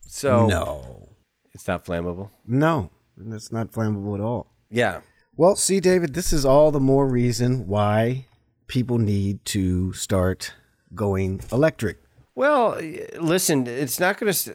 So 0.06 0.46
no, 0.46 1.08
it's 1.52 1.66
not 1.66 1.84
flammable. 1.84 2.30
no, 2.46 2.90
that's 3.16 3.50
not 3.50 3.72
flammable 3.72 4.14
at 4.14 4.20
all. 4.20 4.52
Yeah. 4.70 5.00
Well, 5.36 5.56
see, 5.56 5.80
David, 5.80 6.14
this 6.14 6.32
is 6.32 6.44
all 6.44 6.70
the 6.70 6.78
more 6.78 7.08
reason 7.08 7.66
why 7.66 8.26
people 8.68 8.98
need 8.98 9.44
to 9.46 9.92
start 9.92 10.54
going 10.94 11.40
electric. 11.50 11.98
Well, 12.36 12.78
listen, 13.18 13.66
it's 13.66 13.98
not 13.98 14.18
going 14.18 14.32
to. 14.32 14.54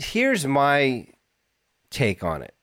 Here's 0.00 0.44
my 0.46 1.06
take 1.90 2.24
on 2.24 2.42
it. 2.42 2.54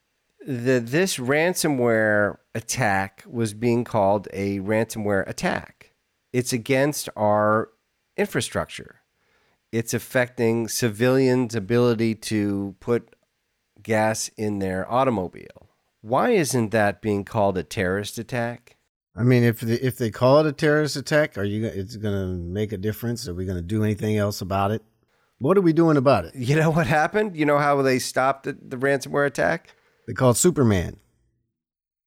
The, 0.45 0.79
this 0.79 1.17
ransomware 1.17 2.37
attack 2.53 3.23
was 3.25 3.53
being 3.53 3.83
called 3.83 4.27
a 4.33 4.59
ransomware 4.59 5.27
attack. 5.27 5.93
It's 6.33 6.51
against 6.51 7.07
our 7.15 7.69
infrastructure. 8.17 9.01
It's 9.71 9.93
affecting 9.93 10.67
civilians' 10.67 11.55
ability 11.55 12.15
to 12.15 12.75
put 12.79 13.15
gas 13.81 14.29
in 14.37 14.59
their 14.59 14.89
automobile. 14.91 15.69
Why 16.01 16.31
isn't 16.31 16.71
that 16.71 17.01
being 17.01 17.23
called 17.23 17.57
a 17.57 17.63
terrorist 17.63 18.17
attack? 18.17 18.75
I 19.15 19.23
mean, 19.23 19.43
if 19.43 19.61
the, 19.61 19.85
if 19.85 19.97
they 19.97 20.11
call 20.11 20.39
it 20.39 20.45
a 20.45 20.51
terrorist 20.51 20.95
attack, 20.95 21.37
are 21.37 21.43
you? 21.43 21.65
It's 21.65 21.95
going 21.95 22.13
to 22.13 22.35
make 22.35 22.73
a 22.73 22.77
difference? 22.77 23.27
Are 23.27 23.33
we 23.33 23.45
going 23.45 23.57
to 23.57 23.63
do 23.63 23.83
anything 23.83 24.17
else 24.17 24.41
about 24.41 24.71
it? 24.71 24.81
What 25.37 25.57
are 25.57 25.61
we 25.61 25.73
doing 25.73 25.97
about 25.97 26.25
it? 26.25 26.35
You 26.35 26.55
know 26.55 26.69
what 26.69 26.87
happened? 26.87 27.37
You 27.37 27.45
know 27.45 27.59
how 27.59 27.81
they 27.81 27.99
stopped 27.99 28.43
the, 28.43 28.57
the 28.59 28.77
ransomware 28.77 29.25
attack? 29.25 29.69
They 30.07 30.13
call 30.13 30.31
it 30.31 30.37
Superman. 30.37 30.97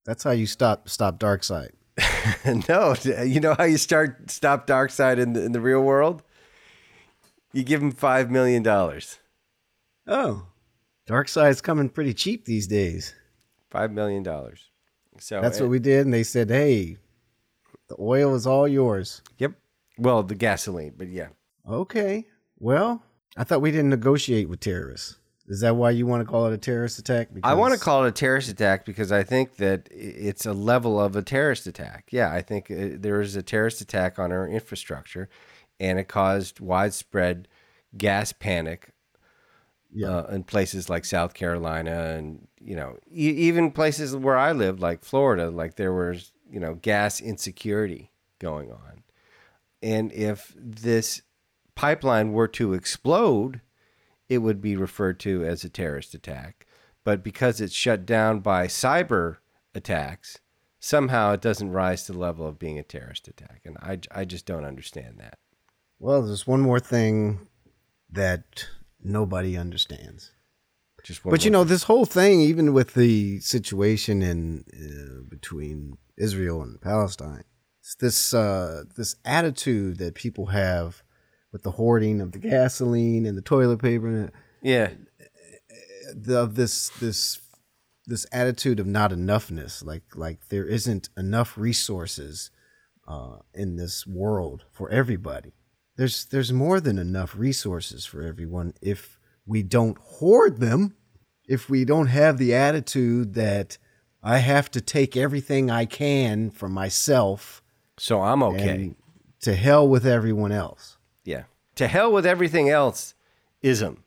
That's 0.04 0.22
how 0.22 0.30
you 0.30 0.46
stop 0.46 0.88
stop 0.88 1.18
dark 1.18 1.42
side. 1.42 1.72
no, 2.68 2.94
you 3.04 3.40
know 3.40 3.54
how 3.54 3.64
you 3.64 3.78
start 3.78 4.30
stop 4.30 4.66
dark 4.66 4.90
side 4.90 5.18
in 5.18 5.32
the, 5.32 5.44
in 5.44 5.52
the 5.52 5.60
real 5.60 5.82
world? 5.82 6.22
You 7.52 7.64
give 7.64 7.82
him 7.82 7.90
five 7.90 8.30
million 8.30 8.62
dollars. 8.62 9.18
Oh, 10.06 10.46
dark 11.06 11.28
side's 11.28 11.60
coming 11.60 11.88
pretty 11.88 12.14
cheap 12.14 12.44
these 12.44 12.66
days. 12.66 13.14
Five 13.70 13.90
million 13.90 14.22
dollars. 14.22 14.70
So 15.18 15.40
That's 15.40 15.58
what 15.58 15.66
eh, 15.66 15.70
we 15.70 15.78
did, 15.78 16.04
and 16.04 16.14
they 16.14 16.22
said, 16.22 16.50
"Hey, 16.50 16.98
the 17.88 17.96
oil 17.98 18.34
is 18.34 18.46
all 18.46 18.68
yours." 18.68 19.22
Yep. 19.38 19.52
Well, 19.98 20.22
the 20.22 20.34
gasoline, 20.34 20.94
but 20.96 21.08
yeah. 21.08 21.28
Okay. 21.68 22.26
Well, 22.58 23.02
I 23.36 23.44
thought 23.44 23.62
we 23.62 23.70
didn't 23.70 23.90
negotiate 23.90 24.48
with 24.48 24.60
terrorists. 24.60 25.16
Is 25.48 25.60
that 25.60 25.76
why 25.76 25.90
you 25.90 26.06
want 26.06 26.26
to 26.26 26.30
call 26.30 26.46
it 26.46 26.52
a 26.52 26.58
terrorist 26.58 26.98
attack? 26.98 27.28
I 27.44 27.54
want 27.54 27.72
to 27.74 27.80
call 27.80 28.04
it 28.04 28.08
a 28.08 28.12
terrorist 28.12 28.48
attack 28.48 28.84
because 28.84 29.12
I 29.12 29.22
think 29.22 29.56
that 29.56 29.88
it's 29.92 30.44
a 30.44 30.52
level 30.52 31.00
of 31.00 31.14
a 31.14 31.22
terrorist 31.22 31.66
attack. 31.68 32.08
Yeah, 32.10 32.32
I 32.32 32.42
think 32.42 32.70
uh, 32.70 32.88
there 32.98 33.20
is 33.20 33.36
a 33.36 33.42
terrorist 33.42 33.80
attack 33.80 34.18
on 34.18 34.32
our 34.32 34.48
infrastructure, 34.48 35.28
and 35.78 35.98
it 36.00 36.08
caused 36.08 36.58
widespread 36.58 37.46
gas 37.96 38.32
panic 38.32 38.90
Yeah. 39.92 40.08
uh, 40.08 40.26
in 40.34 40.42
places 40.44 40.90
like 40.90 41.04
South 41.04 41.32
Carolina, 41.34 42.14
and 42.16 42.48
you 42.60 42.74
know, 42.74 42.98
e- 43.08 43.30
even 43.48 43.70
places 43.70 44.16
where 44.16 44.36
I 44.36 44.50
live, 44.50 44.80
like 44.80 45.04
Florida, 45.04 45.48
like 45.50 45.76
there 45.76 45.92
was 45.92 46.32
you 46.50 46.58
know 46.58 46.74
gas 46.74 47.20
insecurity 47.20 48.10
going 48.40 48.72
on, 48.72 49.04
and 49.80 50.12
if 50.12 50.52
this 50.56 51.22
pipeline 51.76 52.32
were 52.32 52.48
to 52.48 52.74
explode, 52.74 53.60
it 54.28 54.38
would 54.38 54.60
be 54.60 54.76
referred 54.76 55.20
to 55.20 55.44
as 55.44 55.64
a 55.64 55.68
terrorist 55.68 56.14
attack. 56.14 56.66
But 57.04 57.22
because 57.22 57.60
it's 57.60 57.74
shut 57.74 58.04
down 58.04 58.40
by 58.40 58.66
cyber 58.66 59.36
attacks, 59.74 60.38
somehow 60.80 61.32
it 61.32 61.40
doesn't 61.40 61.70
rise 61.70 62.04
to 62.04 62.12
the 62.12 62.18
level 62.18 62.46
of 62.46 62.58
being 62.58 62.78
a 62.78 62.82
terrorist 62.82 63.28
attack. 63.28 63.62
And 63.64 63.76
I, 63.78 64.00
I 64.10 64.24
just 64.24 64.46
don't 64.46 64.64
understand 64.64 65.18
that. 65.18 65.38
Well, 65.98 66.22
there's 66.22 66.46
one 66.46 66.60
more 66.60 66.80
thing 66.80 67.46
that 68.10 68.66
nobody 69.02 69.56
understands. 69.56 70.32
Just 71.04 71.24
one 71.24 71.30
But 71.30 71.44
you 71.44 71.50
know, 71.50 71.62
this 71.62 71.84
whole 71.84 72.04
thing, 72.04 72.40
even 72.40 72.72
with 72.72 72.94
the 72.94 73.38
situation 73.40 74.22
in 74.22 74.64
uh, 74.74 75.28
between 75.30 75.98
Israel 76.16 76.62
and 76.62 76.80
Palestine, 76.80 77.44
it's 77.80 77.94
this 77.94 78.34
uh, 78.34 78.82
this 78.96 79.14
attitude 79.24 79.98
that 79.98 80.16
people 80.16 80.46
have 80.46 81.04
with 81.56 81.62
the 81.62 81.70
hoarding 81.70 82.20
of 82.20 82.32
the 82.32 82.38
gasoline 82.38 83.24
and 83.24 83.38
the 83.38 83.40
toilet 83.42 83.78
paper, 83.78 84.08
and 84.08 84.32
yeah, 84.60 84.90
the, 86.14 86.38
of 86.38 86.54
this 86.54 86.90
this 87.00 87.38
this 88.04 88.26
attitude 88.30 88.78
of 88.78 88.86
not 88.86 89.10
enoughness, 89.10 89.82
like 89.82 90.02
like 90.14 90.48
there 90.50 90.66
isn't 90.66 91.08
enough 91.16 91.56
resources 91.56 92.50
uh, 93.08 93.38
in 93.54 93.76
this 93.76 94.06
world 94.06 94.64
for 94.70 94.90
everybody. 94.90 95.54
There's 95.96 96.26
there's 96.26 96.52
more 96.52 96.78
than 96.78 96.98
enough 96.98 97.34
resources 97.34 98.04
for 98.04 98.20
everyone 98.20 98.74
if 98.82 99.18
we 99.46 99.62
don't 99.62 99.96
hoard 99.96 100.58
them. 100.60 100.94
If 101.48 101.70
we 101.70 101.86
don't 101.86 102.08
have 102.08 102.36
the 102.36 102.54
attitude 102.54 103.32
that 103.32 103.78
I 104.22 104.38
have 104.38 104.70
to 104.72 104.82
take 104.82 105.16
everything 105.16 105.70
I 105.70 105.86
can 105.86 106.50
for 106.50 106.68
myself 106.68 107.62
so 107.98 108.20
I'm 108.20 108.42
okay. 108.42 108.94
to 109.40 109.54
hell 109.54 109.88
with 109.88 110.06
everyone 110.06 110.52
else. 110.52 110.95
To 111.76 111.86
hell 111.86 112.12
with 112.12 112.26
everything 112.26 112.68
else, 112.70 113.14
ism. 113.62 114.02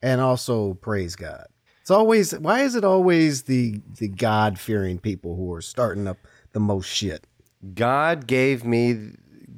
and 0.00 0.20
also 0.20 0.74
praise 0.74 1.16
God. 1.16 1.46
It's 1.80 1.90
always 1.90 2.32
why 2.32 2.60
is 2.60 2.74
it 2.74 2.84
always 2.84 3.44
the 3.44 3.80
the 3.98 4.08
God 4.08 4.58
fearing 4.58 4.98
people 4.98 5.36
who 5.36 5.52
are 5.52 5.62
starting 5.62 6.06
up 6.06 6.18
the 6.52 6.60
most 6.60 6.86
shit? 6.86 7.26
God 7.74 8.26
gave 8.26 8.64
me 8.64 9.12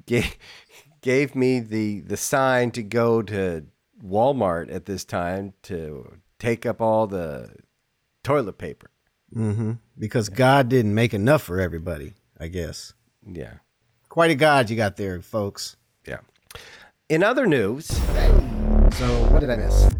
gave, 0.06 0.36
gave 1.00 1.34
me 1.34 1.60
the 1.60 2.00
the 2.00 2.16
sign 2.16 2.70
to 2.72 2.82
go 2.82 3.20
to 3.22 3.66
Walmart 4.02 4.72
at 4.72 4.86
this 4.86 5.04
time 5.04 5.54
to 5.64 6.18
take 6.38 6.64
up 6.64 6.80
all 6.80 7.06
the 7.06 7.54
toilet 8.22 8.58
paper. 8.58 8.90
Mm-hmm. 9.34 9.72
Because 9.98 10.28
God 10.28 10.68
didn't 10.68 10.94
make 10.94 11.12
enough 11.14 11.42
for 11.42 11.60
everybody, 11.60 12.14
I 12.38 12.48
guess. 12.48 12.94
Yeah. 13.26 13.54
Quite 14.08 14.30
a 14.30 14.34
God 14.34 14.70
you 14.70 14.76
got 14.76 14.96
there, 14.96 15.20
folks. 15.20 15.76
In 17.10 17.24
other 17.24 17.44
news, 17.44 17.86
So 17.88 19.26
what 19.32 19.40
did 19.40 19.50
I 19.50 19.56
miss? 19.56 19.90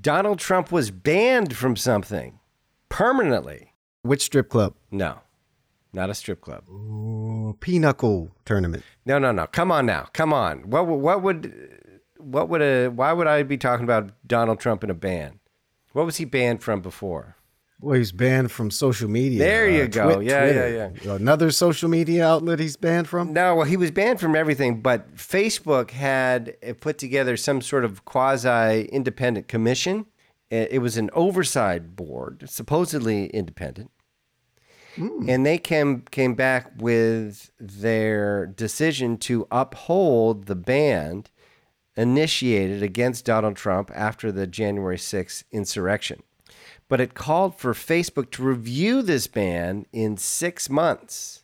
Donald 0.00 0.40
Trump 0.40 0.72
was 0.72 0.90
banned 0.90 1.56
from 1.56 1.76
something 1.76 2.40
permanently. 2.88 3.74
Which 4.02 4.22
strip 4.22 4.48
club? 4.48 4.74
No. 4.90 5.20
Not 5.92 6.10
a 6.10 6.14
strip 6.14 6.40
club. 6.40 6.68
Ooh, 6.68 7.56
Pinochle 7.60 8.32
tournament. 8.44 8.82
No, 9.06 9.20
no, 9.20 9.30
no. 9.30 9.46
Come 9.46 9.70
on 9.70 9.86
now. 9.86 10.08
Come 10.12 10.32
on. 10.32 10.68
What 10.68 10.88
what 10.88 11.22
would 11.22 11.54
what 12.18 12.48
would 12.48 12.60
a 12.60 12.88
why 12.88 13.12
would 13.12 13.28
I 13.28 13.44
be 13.44 13.56
talking 13.56 13.84
about 13.84 14.10
Donald 14.26 14.58
Trump 14.58 14.82
in 14.82 14.90
a 14.90 14.94
ban? 14.94 15.38
What 15.92 16.06
was 16.06 16.16
he 16.16 16.24
banned 16.24 16.60
from 16.60 16.80
before? 16.80 17.36
Well, 17.80 17.96
he's 17.98 18.12
banned 18.12 18.50
from 18.50 18.70
social 18.70 19.08
media. 19.10 19.38
There 19.40 19.68
you 19.68 19.88
go. 19.88 20.20
Yeah, 20.20 20.40
Twitter. 20.40 20.90
yeah, 21.04 21.12
Another 21.14 21.50
social 21.50 21.88
media 21.90 22.26
outlet 22.26 22.58
he's 22.60 22.76
banned 22.76 23.08
from. 23.08 23.32
No, 23.32 23.56
well, 23.56 23.66
he 23.66 23.76
was 23.76 23.90
banned 23.90 24.20
from 24.20 24.34
everything, 24.34 24.80
but 24.80 25.16
Facebook 25.16 25.90
had 25.90 26.56
uh, 26.66 26.72
put 26.80 26.96
together 26.98 27.36
some 27.36 27.60
sort 27.60 27.84
of 27.84 28.04
quasi 28.04 28.84
independent 28.86 29.48
commission. 29.48 30.06
Uh, 30.50 30.66
It 30.70 30.80
was 30.80 30.96
an 30.96 31.10
oversight 31.12 31.94
board, 31.96 32.44
supposedly 32.48 33.26
independent. 33.26 33.90
And 34.96 35.44
they 35.44 35.58
came 35.58 36.02
came 36.12 36.34
back 36.34 36.70
with 36.78 37.50
their 37.58 38.46
decision 38.46 39.16
to 39.18 39.44
uphold 39.50 40.46
the 40.46 40.54
ban 40.54 41.24
initiated 41.96 42.80
against 42.80 43.24
Donald 43.24 43.56
Trump 43.56 43.90
after 43.92 44.30
the 44.30 44.46
January 44.46 44.96
6th 44.96 45.42
insurrection. 45.50 46.22
But 46.94 47.00
it 47.00 47.14
called 47.14 47.58
for 47.58 47.72
Facebook 47.74 48.30
to 48.30 48.44
review 48.44 49.02
this 49.02 49.26
ban 49.26 49.84
in 49.92 50.16
six 50.16 50.70
months. 50.70 51.42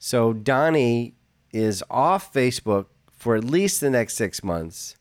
So 0.00 0.32
Donnie 0.32 1.14
is 1.52 1.84
off 1.88 2.32
Facebook 2.32 2.86
for 3.12 3.36
at 3.36 3.44
least 3.44 3.80
the 3.80 3.88
next 3.88 4.16
six 4.16 4.42
months, 4.42 4.96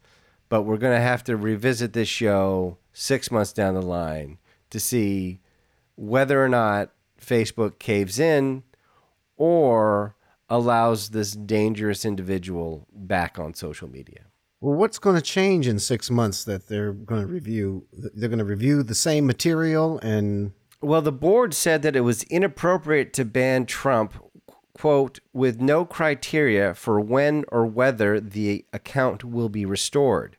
but 0.47 0.61
we're 0.61 0.77
going 0.77 0.95
to 0.95 1.01
have 1.01 1.23
to 1.23 1.35
revisit 1.35 1.93
this 1.93 2.07
show 2.07 2.77
six 2.93 3.31
months 3.31 3.51
down 3.51 3.73
the 3.73 3.81
line 3.81 4.37
to 4.69 4.79
see 4.79 5.39
whether 5.95 6.45
or 6.45 6.49
not 6.49 6.91
Facebook 7.19 7.79
caves 7.79 8.19
in 8.19 8.61
or 9.37 10.15
allows 10.51 11.09
this 11.09 11.31
dangerous 11.31 12.05
individual 12.05 12.85
back 12.93 13.39
on 13.39 13.55
social 13.55 13.89
media. 13.89 14.28
Well, 14.61 14.75
what's 14.75 14.99
going 14.99 15.15
to 15.15 15.21
change 15.21 15.67
in 15.67 15.79
six 15.79 16.09
months 16.11 16.43
that 16.43 16.67
they're 16.67 16.91
going 16.91 17.21
to 17.21 17.27
review? 17.27 17.85
They're 17.93 18.29
going 18.29 18.39
to 18.39 18.45
review 18.45 18.83
the 18.83 18.95
same 18.95 19.25
material 19.25 19.99
and 19.99 20.51
Well, 20.81 21.01
the 21.01 21.11
board 21.13 21.53
said 21.53 21.81
that 21.83 21.95
it 21.95 22.01
was 22.01 22.23
inappropriate 22.23 23.13
to 23.13 23.25
ban 23.25 23.65
Trump, 23.65 24.13
quote, 24.73 25.19
with 25.33 25.61
no 25.61 25.85
criteria 25.85 26.73
for 26.73 26.99
when 26.99 27.45
or 27.49 27.65
whether 27.65 28.19
the 28.19 28.65
account 28.73 29.23
will 29.23 29.49
be 29.49 29.65
restored. 29.65 30.37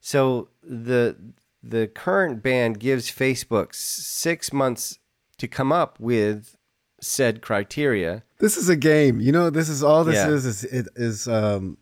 So 0.00 0.48
the 0.62 1.16
the 1.60 1.88
current 1.88 2.40
ban 2.42 2.74
gives 2.74 3.10
Facebook 3.10 3.74
six 3.74 4.52
months 4.52 5.00
to 5.38 5.48
come 5.48 5.72
up 5.72 5.98
with 5.98 6.56
said 7.00 7.42
criteria. 7.42 8.22
This 8.38 8.56
is 8.56 8.68
a 8.68 8.76
game. 8.76 9.20
You 9.20 9.32
know, 9.32 9.50
this 9.50 9.68
is 9.68 9.82
all 9.82 10.04
this 10.04 10.14
Yeah. 10.14 10.30
is. 10.30 10.46
Is 10.46 10.64
it 10.64 10.88
is 10.94 11.26
um, 11.26 11.76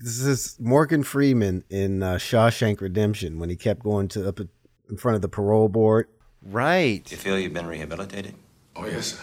this 0.00 0.20
is 0.20 0.56
Morgan 0.60 1.02
Freeman 1.02 1.64
in 1.68 2.02
uh, 2.02 2.14
Shawshank 2.14 2.80
Redemption 2.80 3.38
when 3.38 3.50
he 3.50 3.56
kept 3.56 3.82
going 3.82 4.08
to 4.08 4.28
up 4.28 4.40
in 4.40 4.96
front 4.96 5.16
of 5.16 5.22
the 5.22 5.28
parole 5.28 5.68
board. 5.68 6.08
Right. 6.42 7.10
You 7.10 7.16
feel 7.16 7.38
you've 7.38 7.52
been 7.52 7.66
rehabilitated? 7.66 8.34
Oh, 8.76 8.86
yes, 8.86 9.14
sir. 9.14 9.22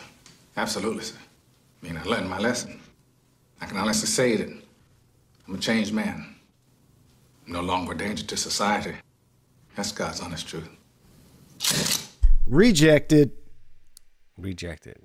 Absolutely, 0.58 1.04
sir. 1.04 1.16
I 1.82 1.88
mean, 1.88 1.98
I 1.98 2.04
learned 2.04 2.30
my 2.30 2.40
lesson. 2.40 2.80
I 3.62 3.66
can 3.66 3.78
honestly 3.78 4.08
say 4.08 4.36
that 4.36 4.50
I'm 5.48 5.56
a 5.56 5.58
changed 5.58 5.94
man. 5.94 6.36
I'm 7.48 7.54
no 7.54 7.62
longer 7.62 7.94
a 7.94 7.98
danger 7.98 8.26
to 8.26 8.38
society. 8.38 8.96
That's 9.76 9.92
God's 9.92 10.20
honest 10.20 10.48
truth. 10.48 10.70
Rejected. 12.48 13.32
Rejected. 14.38 14.98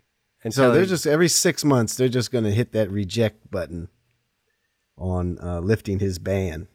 And 0.42 0.52
So 0.52 0.72
they're 0.72 0.86
just 0.86 1.06
every 1.06 1.28
six 1.28 1.64
months 1.64 1.96
they're 1.96 2.08
just 2.08 2.32
going 2.32 2.44
to 2.44 2.50
hit 2.50 2.72
that 2.72 2.90
reject 2.90 3.50
button 3.50 3.88
on 5.00 5.38
uh, 5.42 5.58
lifting 5.60 5.98
his 5.98 6.18
ban. 6.18 6.68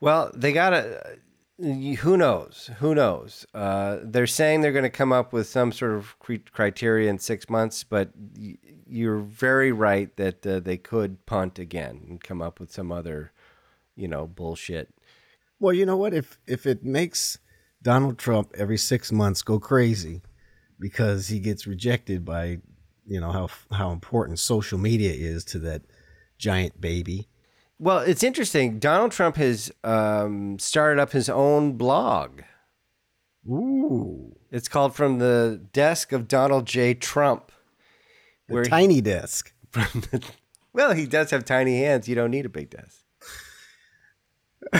Well, 0.00 0.30
they 0.34 0.52
got 0.52 0.70
to. 0.70 1.18
Who 1.58 2.18
knows? 2.18 2.68
Who 2.80 2.94
knows? 2.94 3.46
Uh, 3.54 3.98
they're 4.02 4.26
saying 4.26 4.60
they're 4.60 4.72
going 4.72 4.82
to 4.82 4.90
come 4.90 5.10
up 5.10 5.32
with 5.32 5.46
some 5.46 5.72
sort 5.72 5.92
of 5.92 6.14
criteria 6.52 7.08
in 7.08 7.18
six 7.18 7.48
months, 7.48 7.82
but 7.82 8.10
y- 8.38 8.58
you're 8.86 9.20
very 9.20 9.72
right 9.72 10.14
that 10.16 10.46
uh, 10.46 10.60
they 10.60 10.76
could 10.76 11.24
punt 11.24 11.58
again 11.58 12.04
and 12.08 12.22
come 12.22 12.42
up 12.42 12.60
with 12.60 12.70
some 12.70 12.92
other, 12.92 13.32
you 13.94 14.06
know, 14.06 14.26
bullshit. 14.26 14.92
Well, 15.58 15.72
you 15.72 15.86
know 15.86 15.96
what? 15.96 16.12
If 16.12 16.38
if 16.46 16.66
it 16.66 16.84
makes 16.84 17.38
Donald 17.82 18.18
Trump 18.18 18.52
every 18.54 18.76
six 18.76 19.10
months 19.10 19.40
go 19.40 19.58
crazy 19.58 20.20
because 20.78 21.28
he 21.28 21.40
gets 21.40 21.66
rejected 21.66 22.22
by, 22.22 22.58
you 23.06 23.18
know 23.18 23.32
how 23.32 23.48
how 23.72 23.92
important 23.92 24.38
social 24.38 24.78
media 24.78 25.12
is 25.12 25.42
to 25.46 25.58
that 25.60 25.82
giant 26.38 26.80
baby. 26.80 27.28
Well, 27.78 27.98
it's 27.98 28.22
interesting. 28.22 28.78
Donald 28.78 29.12
Trump 29.12 29.36
has 29.36 29.70
um, 29.84 30.58
started 30.58 31.00
up 31.00 31.12
his 31.12 31.28
own 31.28 31.72
blog. 31.76 32.40
Ooh, 33.48 34.36
It's 34.50 34.68
called 34.68 34.94
From 34.96 35.18
the 35.18 35.60
Desk 35.72 36.10
of 36.12 36.26
Donald 36.26 36.66
J. 36.66 36.94
Trump. 36.94 37.52
the 38.48 38.54
Where 38.54 38.62
he- 38.64 38.68
tiny 38.70 39.00
desk. 39.00 39.52
from 39.70 40.00
the, 40.10 40.24
well, 40.72 40.92
he 40.94 41.06
does 41.06 41.30
have 41.30 41.44
tiny 41.44 41.78
hands. 41.78 42.08
You 42.08 42.14
don't 42.14 42.30
need 42.30 42.46
a 42.46 42.48
big 42.50 42.70
desk. 42.70 43.02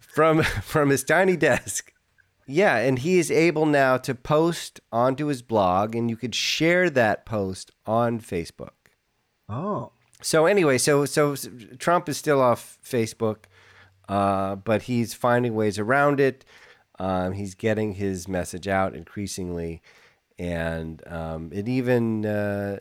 from 0.00 0.42
from 0.42 0.90
his 0.90 1.04
tiny 1.04 1.36
desk. 1.36 1.92
Yeah, 2.46 2.76
and 2.76 2.98
he 2.98 3.18
is 3.18 3.30
able 3.30 3.64
now 3.64 3.96
to 3.98 4.14
post 4.14 4.80
onto 4.92 5.26
his 5.26 5.40
blog, 5.42 5.94
and 5.94 6.10
you 6.10 6.16
could 6.16 6.34
share 6.34 6.90
that 6.90 7.24
post 7.24 7.70
on 7.86 8.20
Facebook. 8.20 8.70
Oh, 9.48 9.92
So 10.24 10.46
anyway, 10.46 10.78
so 10.78 11.04
so 11.04 11.36
Trump 11.78 12.08
is 12.08 12.16
still 12.16 12.40
off 12.40 12.78
Facebook, 12.82 13.44
uh, 14.08 14.56
but 14.56 14.84
he's 14.84 15.12
finding 15.12 15.54
ways 15.54 15.78
around 15.78 16.18
it. 16.18 16.46
Um, 16.98 17.32
he's 17.32 17.54
getting 17.54 17.92
his 17.92 18.26
message 18.26 18.66
out 18.66 18.94
increasingly, 18.94 19.82
and 20.38 21.02
um, 21.06 21.50
it 21.52 21.68
even 21.68 22.24
uh, 22.24 22.78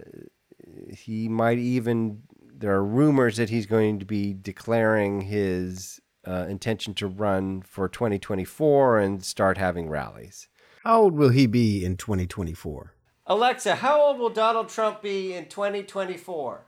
he 0.89 1.27
might 1.27 1.57
even 1.57 2.23
there 2.39 2.71
are 2.71 2.83
rumors 2.83 3.35
that 3.35 3.49
he's 3.49 3.65
going 3.65 3.99
to 3.99 4.05
be 4.05 4.33
declaring 4.33 5.19
his 5.19 5.99
uh, 6.25 6.45
intention 6.47 6.93
to 6.93 7.07
run 7.07 7.61
for 7.61 7.89
2024 7.89 8.99
and 8.99 9.21
start 9.21 9.57
having 9.57 9.89
rallies. 9.89 10.47
How 10.85 11.01
old 11.01 11.15
will 11.15 11.29
he 11.29 11.47
be 11.47 11.83
in 11.83 11.97
2024? 11.97 12.93
Alexa, 13.27 13.75
how 13.75 14.01
old 14.01 14.17
will 14.17 14.29
Donald 14.29 14.69
Trump 14.69 15.01
be 15.01 15.33
in 15.33 15.47
2024? 15.47 16.67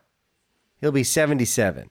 He'll 0.81 0.91
be 0.91 1.03
77. 1.03 1.89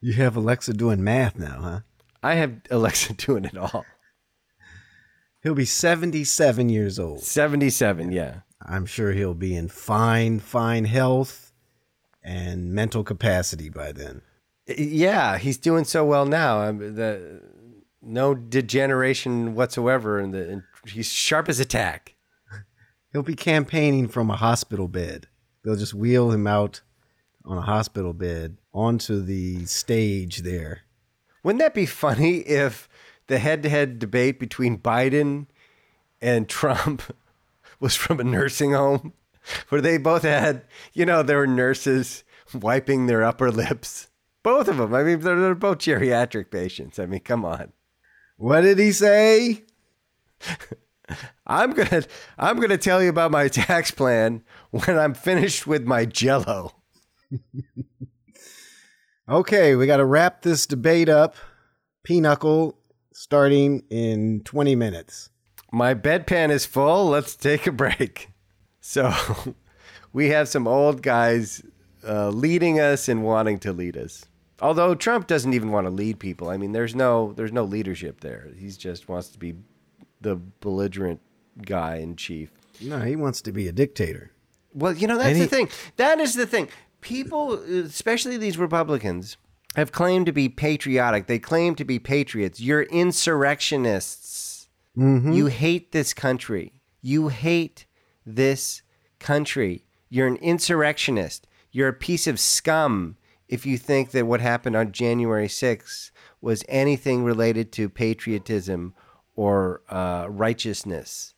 You 0.00 0.14
have 0.14 0.36
Alexa 0.36 0.74
doing 0.74 1.02
math 1.02 1.38
now, 1.38 1.60
huh? 1.60 1.80
I 2.22 2.34
have 2.34 2.60
Alexa 2.70 3.14
doing 3.26 3.44
it 3.44 3.56
all. 3.56 3.84
He'll 5.42 5.54
be 5.54 5.64
77 5.64 6.68
years 6.68 6.98
old. 6.98 7.20
77, 7.22 8.12
yeah. 8.12 8.40
I'm 8.64 8.86
sure 8.86 9.12
he'll 9.12 9.34
be 9.34 9.56
in 9.56 9.68
fine, 9.68 10.38
fine 10.38 10.84
health 10.84 11.52
and 12.22 12.72
mental 12.72 13.02
capacity 13.02 13.68
by 13.68 13.92
then. 13.92 14.22
Yeah, 14.66 15.38
he's 15.38 15.58
doing 15.58 15.84
so 15.84 16.04
well 16.04 16.24
now. 16.26 16.62
Um, 16.62 16.94
the 16.94 17.42
no 18.00 18.34
degeneration 18.34 19.54
whatsoever, 19.54 20.20
and 20.20 20.32
the 20.32 20.48
and 20.48 20.62
he's 20.86 21.10
sharp 21.10 21.48
as 21.48 21.58
a 21.58 21.64
tack. 21.64 22.14
He'll 23.12 23.22
be 23.24 23.34
campaigning 23.34 24.06
from 24.06 24.30
a 24.30 24.36
hospital 24.36 24.86
bed. 24.86 25.26
They'll 25.64 25.76
just 25.76 25.94
wheel 25.94 26.30
him 26.30 26.46
out 26.46 26.82
on 27.44 27.58
a 27.58 27.62
hospital 27.62 28.12
bed 28.12 28.56
onto 28.72 29.20
the 29.20 29.64
stage 29.66 30.38
there. 30.38 30.82
Wouldn't 31.42 31.60
that 31.60 31.74
be 31.74 31.86
funny 31.86 32.38
if 32.38 32.88
the 33.26 33.38
head-to-head 33.38 33.98
debate 33.98 34.38
between 34.38 34.78
Biden 34.78 35.46
and 36.20 36.48
Trump 36.48 37.02
was 37.80 37.96
from 37.96 38.20
a 38.20 38.24
nursing 38.24 38.72
home, 38.72 39.12
where 39.68 39.80
they 39.80 39.98
both 39.98 40.22
had, 40.22 40.64
you 40.92 41.04
know, 41.04 41.22
there 41.22 41.38
were 41.38 41.46
nurses 41.46 42.24
wiping 42.54 43.06
their 43.06 43.24
upper 43.24 43.50
lips. 43.50 44.08
Both 44.42 44.68
of 44.68 44.76
them. 44.76 44.94
I 44.94 45.02
mean, 45.02 45.20
they're, 45.20 45.38
they're 45.38 45.54
both 45.54 45.78
geriatric 45.78 46.50
patients. 46.50 46.98
I 46.98 47.06
mean, 47.06 47.20
come 47.20 47.44
on. 47.44 47.72
What 48.36 48.62
did 48.62 48.78
he 48.78 48.92
say? 48.92 49.64
I'm 51.46 51.72
gonna 51.72 52.02
I'm 52.38 52.58
gonna 52.58 52.78
tell 52.78 53.02
you 53.02 53.08
about 53.08 53.30
my 53.30 53.48
tax 53.48 53.90
plan 53.90 54.42
when 54.70 54.98
I'm 54.98 55.14
finished 55.14 55.66
with 55.66 55.84
my 55.84 56.04
Jello. 56.04 56.81
Okay, 59.28 59.76
we 59.76 59.86
got 59.86 59.98
to 59.98 60.04
wrap 60.04 60.42
this 60.42 60.66
debate 60.66 61.08
up. 61.08 61.36
Pinochle 62.02 62.76
starting 63.12 63.84
in 63.88 64.42
20 64.44 64.74
minutes. 64.74 65.30
My 65.70 65.94
bedpan 65.94 66.50
is 66.50 66.66
full. 66.66 67.06
Let's 67.06 67.36
take 67.36 67.66
a 67.66 67.72
break. 67.72 68.28
So, 68.84 69.14
we 70.12 70.30
have 70.30 70.48
some 70.48 70.66
old 70.66 71.02
guys 71.02 71.62
uh, 72.04 72.30
leading 72.30 72.80
us 72.80 73.08
and 73.08 73.22
wanting 73.22 73.60
to 73.60 73.72
lead 73.72 73.96
us. 73.96 74.24
Although 74.60 74.96
Trump 74.96 75.28
doesn't 75.28 75.54
even 75.54 75.70
want 75.70 75.86
to 75.86 75.90
lead 75.92 76.18
people. 76.18 76.48
I 76.48 76.56
mean, 76.56 76.72
there's 76.72 76.96
no 76.96 77.32
there's 77.34 77.52
no 77.52 77.62
leadership 77.62 78.22
there. 78.22 78.48
He 78.58 78.70
just 78.70 79.08
wants 79.08 79.28
to 79.28 79.38
be 79.38 79.54
the 80.20 80.34
belligerent 80.58 81.20
guy 81.64 81.98
in 81.98 82.16
chief. 82.16 82.50
No, 82.80 82.98
he 82.98 83.14
wants 83.14 83.40
to 83.42 83.52
be 83.52 83.68
a 83.68 83.72
dictator. 83.72 84.32
Well, 84.74 84.94
you 84.94 85.06
know, 85.06 85.16
that's 85.16 85.38
the 85.38 85.44
he- 85.44 85.46
thing. 85.46 85.68
That 85.96 86.18
is 86.18 86.34
the 86.34 86.44
thing. 86.46 86.66
People, 87.02 87.54
especially 87.54 88.38
these 88.38 88.56
Republicans, 88.56 89.36
have 89.76 89.92
claimed 89.92 90.26
to 90.26 90.32
be 90.32 90.48
patriotic. 90.48 91.26
They 91.26 91.38
claim 91.38 91.74
to 91.74 91.84
be 91.84 91.98
patriots. 91.98 92.60
You're 92.60 92.82
insurrectionists. 92.82 94.68
You 95.34 95.46
hate 95.46 95.92
this 95.92 96.14
country. 96.14 96.72
You 97.00 97.28
hate 97.28 97.86
this 98.24 98.82
country. 99.18 99.84
You're 100.08 100.26
an 100.26 100.36
insurrectionist. 100.36 101.46
You're 101.70 101.88
a 101.88 101.94
piece 101.94 102.26
of 102.26 102.38
scum 102.38 103.16
if 103.48 103.66
you 103.66 103.76
think 103.78 104.12
that 104.12 104.26
what 104.26 104.40
happened 104.40 104.76
on 104.76 104.92
January 104.92 105.48
6th 105.48 106.10
was 106.40 106.64
anything 106.68 107.24
related 107.24 107.72
to 107.72 107.88
patriotism 107.88 108.94
or 109.34 109.82
uh, 109.88 110.26
righteousness. 110.28 111.34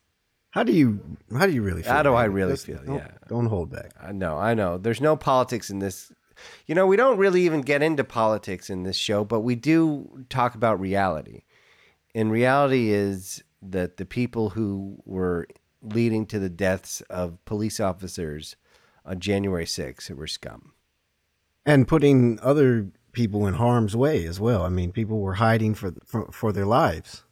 How 0.54 0.62
do 0.62 0.72
you 0.72 1.00
how 1.36 1.46
do 1.46 1.52
you 1.52 1.62
really 1.62 1.82
feel? 1.82 1.92
How 1.92 2.04
do 2.04 2.14
I 2.14 2.26
really 2.26 2.50
Let's- 2.50 2.64
feel? 2.64 2.80
Don't, 2.84 2.94
Yeah. 2.98 3.08
Don't 3.26 3.46
hold 3.46 3.70
back. 3.70 3.90
I 4.00 4.12
know, 4.12 4.38
I 4.38 4.54
know. 4.54 4.78
There's 4.78 5.00
no 5.00 5.16
politics 5.16 5.68
in 5.68 5.80
this. 5.80 6.12
You 6.66 6.76
know, 6.76 6.86
we 6.86 6.96
don't 6.96 7.18
really 7.18 7.42
even 7.42 7.60
get 7.60 7.82
into 7.82 8.04
politics 8.04 8.70
in 8.70 8.84
this 8.84 8.96
show, 8.96 9.24
but 9.24 9.40
we 9.40 9.56
do 9.56 10.24
talk 10.28 10.54
about 10.54 10.78
reality. 10.78 11.42
And 12.14 12.30
reality 12.30 12.90
is 12.90 13.42
that 13.62 13.96
the 13.96 14.04
people 14.06 14.50
who 14.50 15.02
were 15.04 15.48
leading 15.82 16.24
to 16.26 16.38
the 16.38 16.48
deaths 16.48 17.00
of 17.10 17.44
police 17.46 17.80
officers 17.80 18.54
on 19.04 19.18
January 19.18 19.66
6th 19.66 20.08
were 20.10 20.28
scum. 20.28 20.72
And 21.66 21.88
putting 21.88 22.38
other 22.40 22.90
people 23.10 23.44
in 23.48 23.54
harm's 23.54 23.96
way 23.96 24.24
as 24.24 24.38
well. 24.38 24.62
I 24.62 24.68
mean, 24.68 24.92
people 24.92 25.18
were 25.18 25.34
hiding 25.34 25.74
for 25.74 25.94
for, 26.06 26.30
for 26.30 26.52
their 26.52 26.66
lives. 26.66 27.23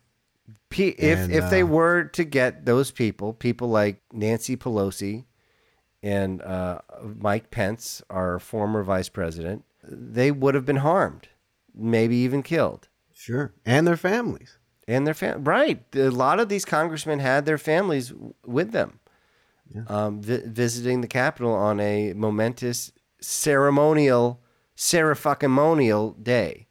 P- 0.73 0.89
if 0.99 1.19
And, 1.19 1.33
if 1.33 1.51
they 1.51 1.63
uh, 1.63 1.67
were 1.67 2.05
to 2.05 2.25
get 2.25 2.65
those 2.65 2.91
people, 2.91 3.33
people 3.33 3.69
like 3.69 4.03
Nancy 4.13 4.57
Pelosi 4.57 5.25
and 6.03 6.43
uh, 6.43 6.81
Mike 7.03 7.51
Pence, 7.51 8.03
our 8.11 8.39
former 8.39 8.83
vice 8.83 9.09
president, 9.09 9.65
they 9.85 10.31
would 10.31 10.55
have 10.55 10.65
been 10.67 10.77
harmed, 10.77 11.29
maybe 11.75 12.17
even 12.17 12.43
killed. 12.43 12.89
Sure. 13.13 13.53
And 13.65 13.87
their 13.87 13.97
families. 13.97 14.59
and 14.89 15.07
their 15.07 15.15
fam- 15.15 15.45
right. 15.45 15.85
A 15.95 16.09
lot 16.11 16.41
of 16.41 16.49
these 16.49 16.65
congressmen 16.65 17.21
had 17.21 17.45
their 17.47 17.59
families 17.59 18.09
w- 18.09 18.35
with 18.45 18.73
them, 18.73 18.99
um, 19.87 20.21
vi- 20.21 20.43
visiting 20.45 21.03
the 21.03 21.07
Capitol 21.09 21.53
on 21.53 21.79
a 21.79 22.13
momentous 22.15 22.91
ceremonial, 23.21 24.41
ceremonial 24.75 26.13
day. 26.13 26.67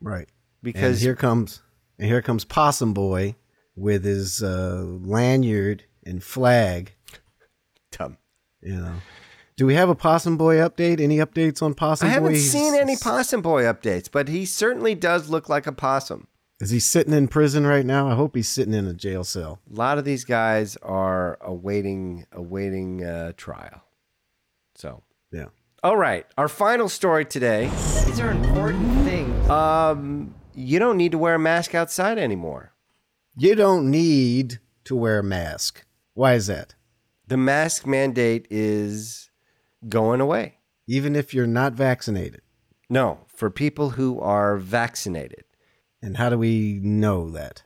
Right. 0.00 0.28
Because 0.62 0.98
and 0.98 1.02
here 1.02 1.16
comes 1.16 1.60
and 2.02 2.10
here 2.10 2.20
comes 2.20 2.44
Possum 2.44 2.92
Boy 2.92 3.36
with 3.76 4.04
his 4.04 4.42
uh, 4.42 4.82
lanyard 4.84 5.84
and 6.04 6.20
flag. 6.22 6.94
Dumb. 7.92 8.18
You 8.60 8.76
know. 8.80 8.94
Do 9.56 9.66
we 9.66 9.74
have 9.74 9.88
a 9.88 9.94
Possum 9.94 10.36
Boy 10.36 10.56
update? 10.56 11.00
Any 11.00 11.18
updates 11.18 11.62
on 11.62 11.74
Possum 11.74 12.08
I 12.08 12.10
Boy? 12.10 12.10
I 12.10 12.14
haven't 12.14 12.32
He's- 12.32 12.50
seen 12.50 12.74
any 12.74 12.96
possum 12.96 13.40
boy 13.40 13.62
updates, 13.62 14.08
but 14.10 14.26
he 14.28 14.44
certainly 14.44 14.96
does 14.96 15.28
look 15.28 15.48
like 15.48 15.68
a 15.68 15.72
possum. 15.72 16.26
Is 16.60 16.70
he 16.70 16.80
sitting 16.80 17.12
in 17.12 17.28
prison 17.28 17.66
right 17.66 17.86
now? 17.86 18.08
I 18.08 18.14
hope 18.16 18.34
he's 18.34 18.48
sitting 18.48 18.74
in 18.74 18.86
a 18.88 18.94
jail 18.94 19.22
cell. 19.22 19.60
A 19.70 19.74
lot 19.76 19.96
of 19.98 20.04
these 20.04 20.24
guys 20.24 20.76
are 20.82 21.38
awaiting 21.40 22.26
awaiting 22.32 23.04
uh, 23.04 23.32
trial. 23.36 23.84
So, 24.74 25.02
Yeah. 25.30 25.46
all 25.84 25.96
right, 25.96 26.26
our 26.36 26.48
final 26.48 26.88
story 26.88 27.24
today. 27.24 27.66
These 28.06 28.18
are 28.18 28.30
important 28.32 29.04
things. 29.04 29.48
Um, 29.50 30.34
you 30.54 30.78
don't 30.78 30.96
need 30.96 31.12
to 31.12 31.18
wear 31.18 31.34
a 31.34 31.38
mask 31.38 31.74
outside 31.74 32.18
anymore. 32.18 32.72
You 33.36 33.54
don't 33.54 33.90
need 33.90 34.60
to 34.84 34.96
wear 34.96 35.20
a 35.20 35.24
mask. 35.24 35.84
Why 36.14 36.34
is 36.34 36.46
that? 36.48 36.74
The 37.28 37.36
mask 37.36 37.86
mandate 37.86 38.46
is 38.50 39.30
going 39.88 40.20
away. 40.20 40.58
Even 40.86 41.16
if 41.16 41.32
you're 41.32 41.46
not 41.46 41.72
vaccinated. 41.72 42.42
No, 42.90 43.20
for 43.28 43.48
people 43.48 43.90
who 43.90 44.20
are 44.20 44.58
vaccinated. 44.58 45.44
And 46.02 46.16
how 46.16 46.28
do 46.28 46.36
we 46.36 46.80
know 46.82 47.30
that? 47.30 47.62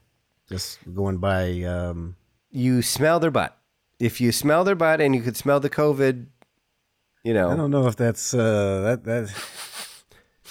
Just 0.47 0.79
going 0.93 1.17
by 1.17 1.63
um, 1.63 2.15
You 2.49 2.81
smell 2.81 3.19
their 3.19 3.31
butt. 3.31 3.57
If 3.99 4.21
you 4.21 4.31
smell 4.31 4.63
their 4.63 4.75
butt 4.75 5.01
and 5.01 5.15
you 5.15 5.21
could 5.21 5.35
smell 5.35 5.59
the 5.59 5.69
COVID, 5.69 6.27
you 7.23 7.33
know, 7.33 7.49
I 7.49 7.55
don't 7.55 7.71
know 7.71 7.87
if 7.87 7.95
that's 7.95 8.33
uh, 8.33 8.81
that 8.83 9.03
that 9.03 9.33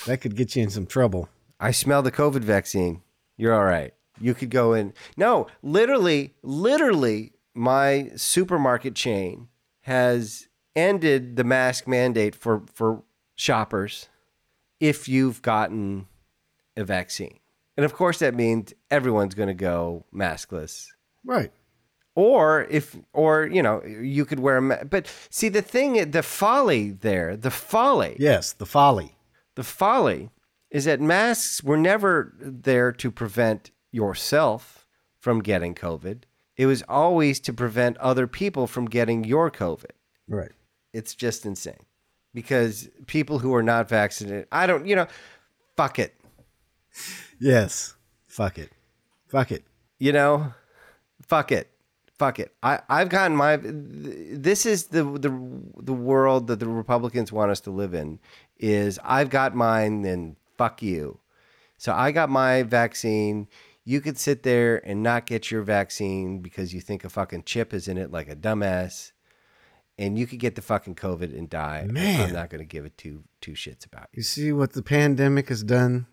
that 0.07 0.21
could 0.21 0.37
get 0.37 0.55
you 0.57 0.63
in 0.65 0.71
some 0.71 0.85
trouble. 0.85 1.29
I 1.59 1.71
smell 1.71 2.03
the 2.03 2.13
COVID 2.13 2.43
vaccine. 2.43 3.03
You're 3.37 3.55
all 3.55 3.65
right. 3.65 3.95
You 4.21 4.35
could 4.35 4.51
go 4.51 4.73
in. 4.73 4.93
No, 5.17 5.47
literally, 5.63 6.35
literally, 6.43 7.33
my 7.55 8.11
supermarket 8.17 8.95
chain 8.95 9.49
has 9.83 10.49
ended 10.75 11.37
the 11.37 11.45
mask 11.45 11.87
mandate 11.87 12.35
for, 12.35 12.63
for 12.73 13.03
shoppers 13.35 14.09
if 14.81 15.09
you've 15.09 15.43
gotten 15.43 16.07
a 16.77 16.85
vaccine. 16.85 17.39
And 17.77 17.85
of 17.85 17.95
course, 17.95 18.19
that 18.19 18.35
means 18.35 18.73
everyone's 18.91 19.35
going 19.35 19.49
to 19.49 19.55
go 19.55 20.05
maskless. 20.15 20.87
Right. 21.25 21.53
Or 22.15 22.67
if, 22.71 22.97
or, 23.13 23.47
you 23.47 23.63
know, 23.63 23.83
you 23.85 24.25
could 24.25 24.41
wear 24.41 24.57
a 24.57 24.63
mask. 24.63 24.87
But 24.89 25.13
see, 25.29 25.51
the 25.51 25.61
thing, 25.61 26.11
the 26.11 26.23
folly 26.23 26.91
there, 26.91 27.37
the 27.37 27.51
folly. 27.51 28.17
Yes, 28.19 28.53
the 28.55 28.65
folly. 28.65 29.17
The 29.55 29.65
folly 29.65 30.31
is 30.71 30.85
that 30.85 31.01
masks 31.01 31.63
were 31.63 31.77
never 31.77 32.35
there 32.41 32.93
to 32.93 33.11
prevent 33.11 33.71
yourself 33.93 34.87
from 35.19 35.41
getting 35.41 35.75
COVID. 35.75 36.23
It 36.57 36.67
was 36.67 36.83
always 36.89 37.41
to 37.41 37.53
prevent 37.53 37.97
other 37.99 38.27
people 38.27 38.67
from 38.67 38.87
getting 38.87 39.25
your 39.25 39.51
COVID. 39.51 39.93
Right. 40.29 40.53
It's 40.93 41.15
just 41.15 41.45
insane 41.45 41.85
because 42.33 42.89
people 43.07 43.39
who 43.39 43.55
are 43.55 43.63
not 43.63 43.89
vaccinated, 43.89 44.49
I 44.51 44.67
don't, 44.67 44.87
you 44.87 44.97
know, 44.97 45.07
fuck 45.77 45.99
it. 45.99 46.15
Yes. 47.39 47.95
Fuck 48.27 48.59
it. 48.59 48.71
Fuck 49.29 49.53
it. 49.53 49.65
You 49.99 50.13
know, 50.13 50.55
fuck 51.23 51.53
it. 51.53 51.71
fuck 52.19 52.39
it. 52.39 52.55
I 52.63 52.81
I've 52.89 53.09
gotten 53.09 53.37
my. 53.37 53.59
This 53.63 54.67
is 54.67 54.87
the 54.87 55.05
the 55.05 55.31
the 55.83 55.93
world 55.93 56.47
that 56.49 56.61
the 56.61 56.69
Republicans 56.69 57.33
want 57.33 57.51
us 57.51 57.61
to 57.61 57.71
live 57.71 57.95
in. 57.95 58.19
Is 58.59 58.99
I've 59.05 59.31
got 59.31 59.55
mine, 59.55 60.03
then 60.03 60.37
fuck 60.57 60.83
you. 60.83 61.21
So 61.79 61.93
I 61.93 62.13
got 62.13 62.31
my 62.31 62.63
vaccine. 62.63 63.49
You 63.85 64.01
could 64.01 64.19
sit 64.19 64.43
there 64.43 64.87
and 64.87 65.03
not 65.03 65.27
get 65.27 65.51
your 65.51 65.63
vaccine 65.63 66.41
because 66.41 66.75
you 66.75 66.81
think 66.81 67.05
a 67.05 67.11
fucking 67.11 67.45
chip 67.45 67.73
is 67.73 67.87
in 67.87 67.99
it, 67.99 68.11
like 68.11 68.29
a 68.29 68.37
dumbass, 68.37 69.13
and 69.99 70.19
you 70.19 70.27
could 70.27 70.41
get 70.41 70.55
the 70.55 70.63
fucking 70.63 70.97
COVID 70.97 71.37
and 71.37 71.49
die. 71.49 71.87
Man. 71.89 72.29
I'm 72.29 72.33
not 72.33 72.51
going 72.51 72.61
to 72.61 72.67
give 72.67 72.85
it 72.85 72.99
two 72.99 73.25
two 73.41 73.53
shits 73.53 73.87
about 73.87 74.09
you. 74.13 74.19
You 74.19 74.23
see 74.23 74.53
what 74.53 74.73
the 74.73 74.83
pandemic 74.83 75.49
has 75.49 75.63
done? 75.63 76.07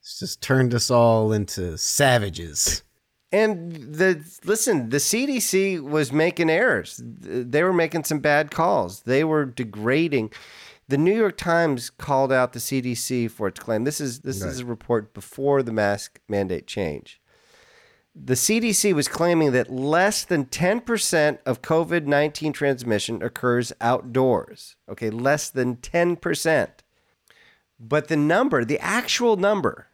It's 0.00 0.18
just 0.18 0.40
turned 0.40 0.74
us 0.74 0.90
all 0.90 1.32
into 1.32 1.76
savages. 1.76 2.82
And 3.32 3.72
the 3.72 4.24
listen, 4.44 4.88
the 4.88 4.96
CDC 4.96 5.80
was 5.82 6.12
making 6.12 6.50
errors. 6.50 7.00
They 7.04 7.62
were 7.62 7.72
making 7.72 8.04
some 8.04 8.18
bad 8.18 8.50
calls. 8.50 9.02
They 9.02 9.22
were 9.24 9.44
degrading. 9.44 10.32
The 10.90 10.98
New 10.98 11.14
York 11.16 11.36
Times 11.36 11.88
called 11.88 12.32
out 12.32 12.52
the 12.52 12.58
CDC 12.58 13.30
for 13.30 13.46
its 13.46 13.60
claim. 13.60 13.84
This 13.84 14.00
is 14.00 14.20
this 14.20 14.42
is 14.42 14.58
a 14.58 14.66
report 14.66 15.14
before 15.14 15.62
the 15.62 15.72
mask 15.72 16.18
mandate 16.28 16.66
change. 16.66 17.20
The 18.12 18.34
CDC 18.34 18.92
was 18.92 19.06
claiming 19.06 19.52
that 19.52 19.70
less 19.70 20.24
than 20.24 20.46
10% 20.46 21.38
of 21.46 21.62
COVID 21.62 22.06
19 22.06 22.52
transmission 22.52 23.22
occurs 23.22 23.72
outdoors. 23.80 24.74
Okay, 24.88 25.10
less 25.10 25.48
than 25.48 25.76
10%. 25.76 26.68
But 27.78 28.08
the 28.08 28.16
number, 28.16 28.64
the 28.64 28.80
actual 28.80 29.36
number, 29.36 29.86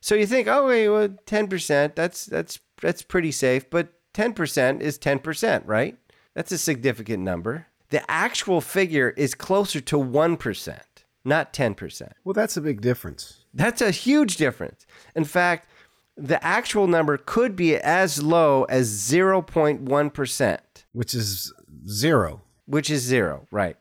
so 0.00 0.14
you 0.14 0.26
think, 0.26 0.46
oh, 0.46 0.68
wait, 0.68 0.88
well, 0.88 1.08
10%, 1.08 1.96
that's, 1.96 2.24
that's, 2.24 2.60
that's 2.80 3.02
pretty 3.02 3.32
safe, 3.32 3.68
but 3.68 3.94
10% 4.14 4.80
is 4.80 4.96
10%, 4.96 5.62
right? 5.66 5.98
That's 6.34 6.52
a 6.52 6.58
significant 6.58 7.24
number. 7.24 7.66
The 7.90 8.08
actual 8.10 8.60
figure 8.60 9.10
is 9.10 9.34
closer 9.34 9.80
to 9.80 9.96
1%, 9.96 10.80
not 11.24 11.52
10%. 11.52 12.12
Well, 12.24 12.32
that's 12.32 12.56
a 12.56 12.60
big 12.60 12.80
difference. 12.80 13.44
That's 13.54 13.80
a 13.80 13.90
huge 13.90 14.36
difference. 14.36 14.86
In 15.14 15.24
fact, 15.24 15.68
the 16.16 16.42
actual 16.44 16.86
number 16.86 17.16
could 17.16 17.54
be 17.56 17.76
as 17.76 18.22
low 18.22 18.64
as 18.64 18.88
0.1%, 18.90 20.58
Which 20.92 21.14
is 21.14 21.52
zero. 21.88 22.42
which 22.66 22.90
is 22.90 23.02
zero, 23.02 23.46
right? 23.50 23.76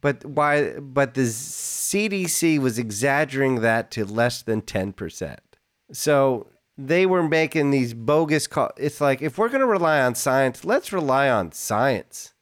But 0.00 0.24
why 0.24 0.78
but 0.80 1.14
the 1.14 1.22
CDC 1.22 2.58
was 2.58 2.78
exaggerating 2.78 3.60
that 3.60 3.90
to 3.92 4.04
less 4.04 4.42
than 4.42 4.62
10%. 4.62 5.36
So 5.92 6.46
they 6.78 7.04
were 7.06 7.22
making 7.22 7.70
these 7.70 7.92
bogus 7.94 8.46
call 8.46 8.70
it's 8.78 9.00
like 9.00 9.20
if 9.22 9.36
we're 9.38 9.48
going 9.48 9.60
to 9.60 9.66
rely 9.66 10.00
on 10.00 10.14
science, 10.14 10.64
let's 10.64 10.92
rely 10.92 11.28
on 11.28 11.52
science. 11.52 12.32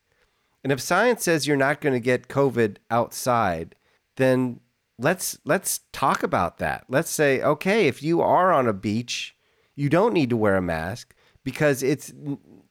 And 0.68 0.72
if 0.74 0.82
science 0.82 1.24
says 1.24 1.46
you're 1.46 1.56
not 1.56 1.80
going 1.80 1.94
to 1.94 1.98
get 1.98 2.28
COVID 2.28 2.76
outside, 2.90 3.74
then 4.18 4.60
let's 4.98 5.38
let's 5.46 5.80
talk 5.94 6.22
about 6.22 6.58
that. 6.58 6.84
Let's 6.90 7.08
say, 7.08 7.40
okay, 7.40 7.86
if 7.86 8.02
you 8.02 8.20
are 8.20 8.52
on 8.52 8.68
a 8.68 8.74
beach, 8.74 9.34
you 9.74 9.88
don't 9.88 10.12
need 10.12 10.28
to 10.28 10.36
wear 10.36 10.56
a 10.56 10.60
mask 10.60 11.14
because 11.42 11.82
it's 11.82 12.12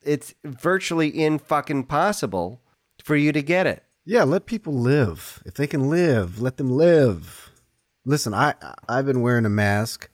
it's 0.03 0.35
virtually 0.45 1.07
in 1.07 1.39
fucking 1.39 1.85
possible 1.85 2.61
for 3.03 3.15
you 3.15 3.31
to 3.31 3.41
get 3.41 3.65
it. 3.65 3.83
Yeah, 4.05 4.25
let 4.25 4.45
people 4.45 4.73
live. 4.73 5.41
If 5.43 5.55
they 5.55 5.65
can 5.65 5.89
live, 5.89 6.39
let 6.39 6.57
them 6.57 6.69
live. 6.69 7.51
Listen, 8.05 8.31
I 8.31 8.53
I've 8.87 9.07
been 9.07 9.23
wearing 9.23 9.45
a 9.47 9.49
mask 9.49 10.11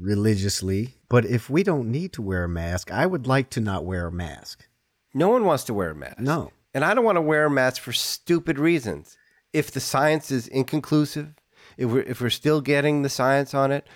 religiously, 0.00 0.96
but 1.08 1.24
if 1.24 1.48
we 1.48 1.62
don't 1.62 1.92
need 1.92 2.12
to 2.14 2.22
wear 2.22 2.42
a 2.42 2.48
mask, 2.48 2.90
I 2.90 3.06
would 3.06 3.28
like 3.28 3.50
to 3.50 3.60
not 3.60 3.84
wear 3.84 4.08
a 4.08 4.12
mask. 4.12 4.66
No 5.14 5.28
one 5.28 5.44
wants 5.44 5.62
to 5.66 5.74
wear 5.74 5.90
a 5.90 5.94
mask. 5.94 6.18
No. 6.18 6.50
And 6.72 6.84
I 6.84 6.94
don't 6.94 7.04
want 7.04 7.16
to 7.16 7.22
wear 7.22 7.46
a 7.46 7.50
mask 7.50 7.82
for 7.82 7.92
stupid 7.92 8.58
reasons. 8.58 9.16
If 9.52 9.70
the 9.70 9.80
science 9.80 10.30
is 10.30 10.46
inconclusive, 10.48 11.34
if 11.76 11.90
we're, 11.90 12.02
if 12.02 12.20
we're 12.20 12.30
still 12.30 12.60
getting 12.60 13.02
the 13.02 13.08
science 13.08 13.54
on 13.54 13.72
it, 13.72 13.86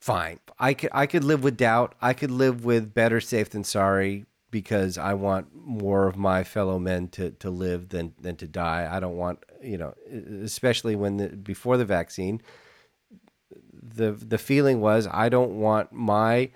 fine. 0.00 0.40
I 0.58 0.74
could, 0.74 0.90
I 0.92 1.06
could 1.06 1.24
live 1.24 1.44
with 1.44 1.56
doubt. 1.56 1.94
I 2.00 2.14
could 2.14 2.30
live 2.30 2.64
with 2.64 2.94
better 2.94 3.20
safe 3.20 3.50
than 3.50 3.64
sorry 3.64 4.24
because 4.50 4.96
I 4.96 5.14
want 5.14 5.48
more 5.54 6.06
of 6.06 6.16
my 6.16 6.44
fellow 6.44 6.78
men 6.78 7.08
to, 7.08 7.30
to 7.32 7.50
live 7.50 7.90
than, 7.90 8.14
than 8.18 8.36
to 8.36 8.46
die. 8.46 8.88
I 8.90 9.00
don't 9.00 9.16
want, 9.16 9.40
you 9.62 9.76
know, 9.76 9.94
especially 10.42 10.96
when 10.96 11.18
the, 11.18 11.28
before 11.28 11.76
the 11.76 11.84
vaccine, 11.84 12.40
the, 13.72 14.12
the 14.12 14.38
feeling 14.38 14.80
was 14.80 15.06
I 15.10 15.28
don't 15.28 15.58
want 15.60 15.92
my 15.92 16.50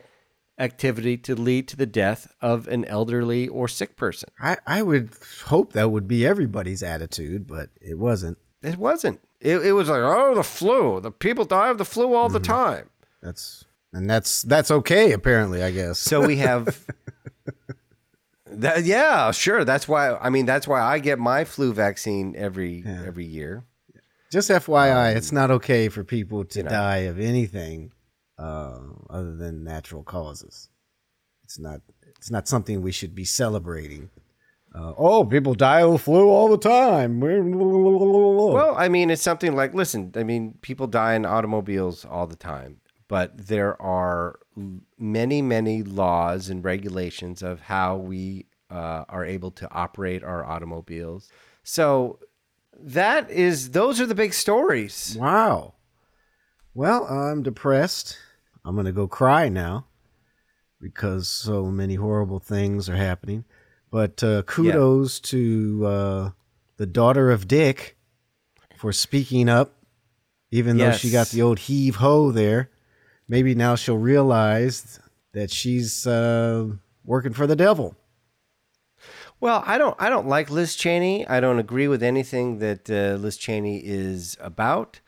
activity 0.60 1.16
to 1.16 1.34
lead 1.34 1.66
to 1.68 1.76
the 1.76 1.86
death 1.86 2.32
of 2.40 2.68
an 2.68 2.84
elderly 2.84 3.48
or 3.48 3.66
sick 3.66 3.96
person. 3.96 4.28
I, 4.38 4.58
I 4.66 4.82
would 4.82 5.10
hope 5.46 5.72
that 5.72 5.90
would 5.90 6.06
be 6.06 6.26
everybody's 6.26 6.82
attitude, 6.82 7.46
but 7.46 7.70
it 7.80 7.98
wasn't. 7.98 8.38
It 8.62 8.76
wasn't. 8.76 9.20
It, 9.40 9.56
it 9.64 9.72
was 9.72 9.88
like, 9.88 10.02
oh, 10.02 10.34
the 10.34 10.44
flu. 10.44 11.00
The 11.00 11.10
people 11.10 11.46
die 11.46 11.70
of 11.70 11.78
the 11.78 11.84
flu 11.84 12.14
all 12.14 12.28
the 12.28 12.38
mm-hmm. 12.38 12.52
time. 12.52 12.90
That's 13.22 13.64
and 13.92 14.08
that's 14.08 14.42
that's 14.42 14.70
okay 14.70 15.12
apparently, 15.12 15.62
I 15.62 15.70
guess. 15.70 15.98
So 15.98 16.24
we 16.26 16.36
have. 16.36 16.84
that, 18.46 18.84
yeah, 18.84 19.30
sure. 19.30 19.64
That's 19.64 19.88
why. 19.88 20.14
I 20.14 20.30
mean, 20.30 20.46
that's 20.46 20.68
why 20.68 20.80
I 20.80 20.98
get 20.98 21.18
my 21.18 21.44
flu 21.44 21.72
vaccine 21.72 22.34
every 22.36 22.84
every 22.86 23.24
year. 23.24 23.64
Just 24.30 24.48
FYI, 24.48 25.16
it's 25.16 25.32
um, 25.32 25.34
not 25.34 25.50
okay 25.50 25.88
for 25.88 26.04
people 26.04 26.44
to 26.44 26.58
you 26.60 26.62
know. 26.62 26.70
die 26.70 26.98
of 26.98 27.18
anything 27.18 27.90
uh, 28.40 28.78
other 29.10 29.36
than 29.36 29.62
natural 29.64 30.02
causes. 30.02 30.68
It's 31.44 31.58
not. 31.58 31.80
It's 32.16 32.30
not 32.30 32.48
something 32.48 32.82
we 32.82 32.92
should 32.92 33.14
be 33.14 33.24
celebrating. 33.24 34.10
Uh, 34.74 34.92
oh, 34.96 35.24
people 35.24 35.54
die 35.54 35.82
of 35.82 35.92
the 35.92 35.98
flu 35.98 36.28
all 36.28 36.48
the 36.48 36.58
time. 36.58 37.18
Well, 37.20 37.42
Well, 38.54 38.74
I 38.76 38.88
mean, 38.88 39.10
it's 39.10 39.22
something 39.22 39.56
like, 39.56 39.74
listen, 39.74 40.12
I 40.14 40.22
mean, 40.22 40.54
people 40.60 40.86
die 40.86 41.14
in 41.14 41.24
automobiles 41.26 42.04
all 42.04 42.26
the 42.26 42.36
time, 42.36 42.80
but 43.08 43.36
there 43.48 43.80
are 43.82 44.38
many, 44.98 45.42
many 45.42 45.82
laws 45.82 46.50
and 46.50 46.64
regulations 46.64 47.42
of 47.42 47.60
how 47.60 47.96
we 47.96 48.46
uh, 48.70 49.04
are 49.08 49.24
able 49.24 49.50
to 49.52 49.68
operate 49.72 50.22
our 50.22 50.44
automobiles. 50.44 51.30
So 51.64 52.20
that 52.78 53.28
is, 53.30 53.70
those 53.72 54.00
are 54.00 54.06
the 54.06 54.14
big 54.14 54.34
stories. 54.34 55.16
wow. 55.18 55.74
Well, 56.74 57.06
I'm 57.06 57.42
depressed. 57.42 58.16
I'm 58.64 58.76
gonna 58.76 58.92
go 58.92 59.08
cry 59.08 59.48
now 59.48 59.86
because 60.80 61.28
so 61.28 61.66
many 61.66 61.94
horrible 61.96 62.38
things 62.38 62.88
are 62.88 62.96
happening. 62.96 63.44
But 63.90 64.22
uh, 64.22 64.42
kudos 64.42 65.20
to 65.20 65.86
uh, 65.86 66.30
the 66.76 66.86
daughter 66.86 67.30
of 67.30 67.48
Dick 67.48 67.96
for 68.76 68.92
speaking 68.92 69.48
up, 69.48 69.74
even 70.50 70.76
though 70.76 70.84
she 70.92 71.10
got 71.10 71.28
the 71.28 71.42
old 71.42 71.58
heave 71.60 71.96
ho 71.96 72.30
there. 72.30 72.70
Maybe 73.28 73.54
now 73.54 73.74
she'll 73.76 73.98
realize 73.98 74.98
that 75.32 75.50
she's 75.50 76.06
uh, 76.06 76.68
working 77.04 77.32
for 77.32 77.46
the 77.46 77.56
devil. 77.56 77.94
Well, 79.40 79.62
I 79.66 79.78
don't. 79.78 79.96
I 79.98 80.08
don't 80.10 80.26
like 80.26 80.50
Liz 80.50 80.74
Cheney. 80.76 81.26
I 81.26 81.40
don't 81.40 81.58
agree 81.58 81.88
with 81.88 82.02
anything 82.02 82.58
that 82.58 82.90
uh, 82.90 83.16
Liz 83.16 83.36
Cheney 83.36 83.80
is 83.84 84.36
about, 84.40 85.00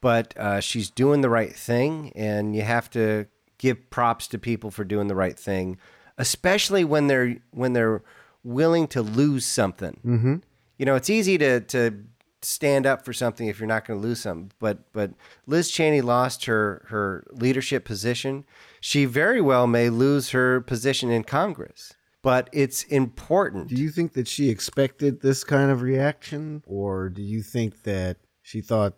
but 0.00 0.36
uh, 0.36 0.60
she's 0.60 0.90
doing 0.90 1.20
the 1.20 1.30
right 1.30 1.54
thing, 1.54 2.12
and 2.14 2.54
you 2.54 2.62
have 2.62 2.90
to 2.90 3.26
give 3.58 3.90
props 3.90 4.26
to 4.28 4.38
people 4.38 4.70
for 4.70 4.84
doing 4.84 5.08
the 5.08 5.14
right 5.14 5.38
thing, 5.38 5.78
especially 6.18 6.84
when 6.84 7.06
they're 7.06 7.36
when 7.50 7.72
they're 7.72 8.02
willing 8.44 8.86
to 8.88 9.02
lose 9.02 9.44
something. 9.44 9.98
Mm-hmm. 10.04 10.36
You 10.78 10.86
know, 10.86 10.94
it's 10.94 11.10
easy 11.10 11.38
to 11.38 11.60
to 11.60 12.04
stand 12.42 12.86
up 12.86 13.04
for 13.04 13.12
something 13.12 13.48
if 13.48 13.58
you're 13.58 13.66
not 13.66 13.86
going 13.86 14.00
to 14.00 14.06
lose 14.06 14.20
something. 14.20 14.52
But 14.58 14.92
but 14.92 15.12
Liz 15.46 15.70
Cheney 15.70 16.00
lost 16.00 16.44
her 16.44 16.86
her 16.88 17.26
leadership 17.32 17.84
position. 17.84 18.44
She 18.80 19.04
very 19.04 19.40
well 19.40 19.66
may 19.66 19.90
lose 19.90 20.30
her 20.30 20.60
position 20.60 21.10
in 21.10 21.24
Congress. 21.24 21.92
But 22.22 22.50
it's 22.52 22.82
important. 22.82 23.68
Do 23.68 23.76
you 23.76 23.90
think 23.90 24.14
that 24.14 24.26
she 24.26 24.50
expected 24.50 25.20
this 25.20 25.44
kind 25.44 25.70
of 25.70 25.80
reaction, 25.80 26.64
or 26.66 27.08
do 27.08 27.22
you 27.22 27.40
think 27.40 27.84
that 27.84 28.16
she 28.42 28.60
thought 28.60 28.94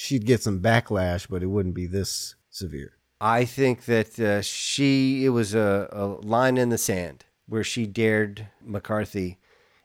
she'd 0.00 0.24
get 0.24 0.42
some 0.42 0.60
backlash, 0.60 1.28
but 1.28 1.42
it 1.42 1.48
wouldn't 1.48 1.74
be 1.74 1.86
this 1.86 2.34
severe? 2.48 2.96
I 3.20 3.44
think 3.44 3.84
that 3.84 4.18
uh, 4.18 4.40
she 4.40 5.26
it 5.26 5.28
was 5.28 5.54
a, 5.54 5.88
a 5.92 6.06
line 6.26 6.56
in 6.56 6.70
the 6.70 6.78
sand 6.78 7.26
where 7.46 7.62
she 7.62 7.86
dared 7.86 8.48
McCarthy 8.64 9.38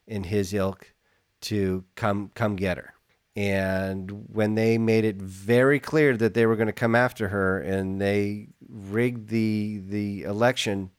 and 0.07 0.25
his 0.25 0.53
ilk 0.53 0.93
to 1.41 1.83
come 1.95 2.31
come 2.33 2.55
get 2.55 2.77
her. 2.77 2.93
And 3.35 4.29
when 4.31 4.55
they 4.55 4.77
made 4.77 5.03
it 5.03 5.17
very 5.17 5.81
clear 5.81 6.15
that 6.15 6.33
they 6.33 6.45
were 6.45 6.55
going 6.55 6.67
to 6.67 6.73
come 6.73 6.95
after 6.95 7.27
her, 7.27 7.59
and 7.59 7.99
they 7.99 8.47
rigged 8.69 9.27
the 9.27 9.81
the 9.85 10.23
election 10.23 10.91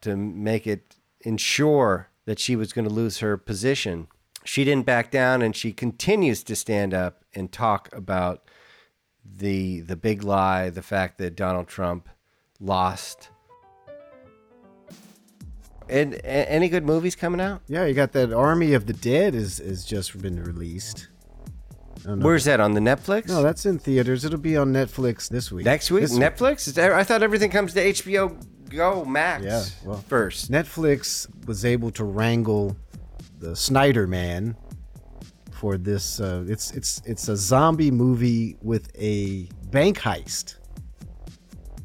to 0.00 0.16
make 0.16 0.66
it 0.66 0.96
ensure 1.20 2.08
that 2.24 2.38
she 2.38 2.56
was 2.56 2.72
going 2.72 2.88
to 2.88 2.94
lose 2.94 3.18
her 3.18 3.36
position, 3.36 4.08
she 4.42 4.64
didn't 4.64 4.86
back 4.86 5.10
down, 5.10 5.42
and 5.42 5.54
she 5.54 5.72
continues 5.74 6.42
to 6.44 6.56
stand 6.56 6.94
up 6.94 7.24
and 7.34 7.52
talk 7.52 7.90
about 7.92 8.42
the 9.36 9.80
the 9.80 9.96
big 9.96 10.22
lie, 10.22 10.70
the 10.70 10.82
fact 10.82 11.18
that 11.18 11.36
Donald 11.36 11.68
Trump 11.68 12.08
lost. 12.60 13.30
And 15.88 16.14
a- 16.14 16.50
any 16.50 16.68
good 16.68 16.84
movies 16.84 17.14
coming 17.14 17.40
out? 17.40 17.60
Yeah, 17.68 17.84
you 17.84 17.94
got 17.94 18.12
that 18.12 18.32
Army 18.32 18.72
of 18.72 18.86
the 18.86 18.92
Dead 18.94 19.34
is 19.34 19.60
is 19.60 19.84
just 19.84 20.20
been 20.20 20.42
released. 20.42 21.08
I 22.04 22.08
don't 22.08 22.18
know. 22.20 22.26
Where's 22.26 22.44
that 22.44 22.60
on 22.60 22.74
the 22.74 22.80
Netflix? 22.80 23.28
No, 23.28 23.42
that's 23.42 23.64
in 23.66 23.78
theaters. 23.78 24.24
It'll 24.24 24.38
be 24.38 24.56
on 24.56 24.72
Netflix 24.72 25.28
this 25.28 25.50
week. 25.50 25.64
next 25.64 25.90
week. 25.90 26.02
This 26.02 26.12
Netflix. 26.12 26.72
That, 26.74 26.92
I 26.92 27.02
thought 27.02 27.22
everything 27.22 27.50
comes 27.50 27.72
to 27.74 27.80
HBO 27.80 28.36
Go 28.68 29.04
Max. 29.04 29.44
Yeah, 29.44 29.64
well, 29.84 29.98
first. 30.08 30.50
Netflix 30.50 31.26
was 31.46 31.64
able 31.64 31.90
to 31.92 32.04
wrangle 32.04 32.76
the 33.38 33.54
Snyder 33.56 34.06
Man 34.06 34.56
for 35.54 35.78
this. 35.78 36.20
Uh, 36.20 36.44
it's 36.48 36.70
it's 36.72 37.00
it's 37.04 37.28
a 37.28 37.36
zombie 37.36 37.90
movie 37.90 38.56
with 38.62 38.90
a 38.98 39.48
bank 39.70 39.98
heist. 39.98 40.56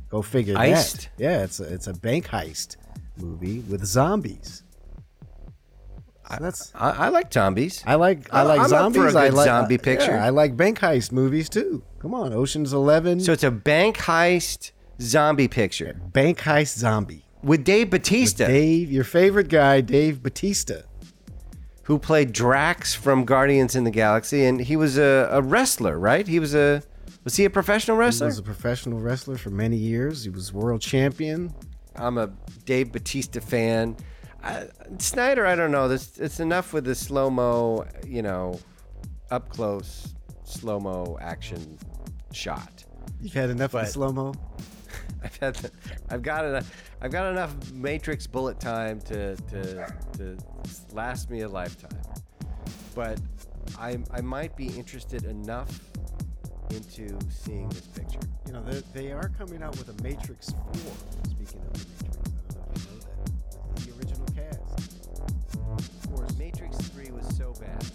Go 0.10 0.22
figure 0.24 0.56
Heist? 0.56 0.94
that. 0.94 1.10
Yeah, 1.18 1.44
it's 1.44 1.60
a, 1.60 1.72
it's 1.72 1.88
a 1.88 1.94
bank 1.94 2.28
heist 2.28 2.78
movie 3.18 3.60
with 3.60 3.86
zombies. 3.86 4.64
So 6.32 6.38
that's 6.40 6.72
I, 6.76 6.90
I 6.90 7.10
like 7.10 7.32
zombies. 7.32 7.84
I 7.86 7.96
like 7.96 8.32
I 8.34 8.42
like 8.44 8.60
I'm 8.60 8.68
zombies. 8.70 9.16
I 9.16 9.30
like 9.30 9.46
zombie 9.46 9.78
uh, 9.80 9.82
picture. 9.82 10.12
yeah, 10.12 10.26
I 10.26 10.30
like 10.30 10.58
bank 10.58 10.80
heist 10.80 11.12
movies 11.12 11.48
too. 11.50 11.84
Come 12.00 12.14
on, 12.14 12.34
Ocean's 12.34 12.74
Eleven. 12.74 13.20
so 13.20 13.32
it's 13.34 13.44
a 13.44 13.52
bank 13.52 13.98
heist 13.98 14.72
zombie 15.02 15.48
picture 15.48 16.00
bank 16.12 16.40
heist 16.40 16.78
zombie. 16.78 17.24
with 17.44 17.64
Dave 17.64 17.90
Batista, 17.90 18.48
Dave, 18.48 18.92
your 18.92 19.04
favorite 19.04 19.48
guy, 19.48 19.82
Dave 19.82 20.22
Batista. 20.22 20.82
Who 21.90 21.98
played 21.98 22.32
Drax 22.32 22.94
from 22.94 23.26
Guardians 23.26 23.76
in 23.76 23.84
the 23.84 23.90
Galaxy, 23.90 24.46
and 24.46 24.62
he 24.62 24.76
was 24.76 24.96
a, 25.00 25.28
a 25.32 25.42
wrestler, 25.42 25.98
right? 25.98 26.28
He 26.28 26.40
was 26.40 26.54
a 26.54 26.84
was 27.24 27.36
he 27.36 27.46
a 27.46 27.50
professional 27.50 27.98
wrestler? 27.98 28.28
He 28.28 28.30
was 28.30 28.38
a 28.38 28.44
professional 28.44 29.00
wrestler 29.00 29.38
for 29.40 29.50
many 29.50 29.76
years. 29.76 30.24
He 30.24 30.30
was 30.30 30.54
world 30.54 30.82
champion. 30.82 31.52
I'm 31.96 32.20
a 32.20 32.30
Dave 32.66 32.92
Batista 32.92 33.40
fan. 33.40 33.98
I, 34.44 34.68
Snyder, 35.00 35.48
I 35.48 35.56
don't 35.56 35.72
know. 35.72 35.88
This 35.88 36.20
it's 36.20 36.40
enough 36.40 36.74
with 36.74 36.86
the 36.86 36.94
slow 36.94 37.32
mo, 37.32 37.86
you 38.06 38.22
know, 38.22 38.60
up 39.32 39.50
close 39.50 40.14
slow 40.44 40.80
mo 40.80 41.18
action 41.20 41.80
shot. 42.32 42.86
You've 43.20 43.34
had 43.34 43.50
enough 43.50 43.70
of 43.70 43.72
But- 43.82 43.86
the 43.86 43.92
slow 43.92 44.12
mo. 44.12 44.34
I've 45.24 45.36
had, 45.38 45.56
the, 45.56 45.72
I've 46.10 46.22
got 46.22 46.46
enough, 46.46 46.72
I've 47.02 47.12
got 47.12 47.32
enough 47.32 47.72
Matrix 47.74 48.26
bullet 48.28 48.60
time 48.60 49.02
to 49.02 49.36
to 49.36 49.86
to 50.18 50.38
last 50.94 51.30
me 51.30 51.42
a 51.42 51.50
lifetime. 51.50 52.02
But 52.96 53.20
I 53.78 53.98
I 54.12 54.22
might 54.22 54.56
be 54.56 54.68
interested 54.68 55.26
enough 55.26 55.82
into 56.72 57.18
seeing 57.30 57.68
this 57.70 57.88
picture. 57.88 58.20
You 58.46 58.54
know, 58.54 58.64
they, 58.64 58.82
they 58.94 59.12
are 59.12 59.30
coming 59.38 59.64
out 59.64 59.78
with 59.78 59.90
a 59.90 60.04
Matrix 60.04 60.52
Four. 60.52 60.94
Speaking 61.30 61.62
of 61.62 61.74
the 61.74 62.06
Matrix, 62.06 62.28
I 62.50 62.54
don't 62.54 62.68
know 62.68 62.74
if 62.76 62.84
you 62.84 62.90
know 62.90 63.00
that. 63.00 63.76
The 63.86 63.98
original 63.98 64.28
cast. 64.36 64.80
Of 65.78 66.16
course, 66.16 66.38
Matrix 66.38 66.78
Three 66.78 67.12
was 67.12 67.28
so 67.36 67.54
bad. 67.60 67.86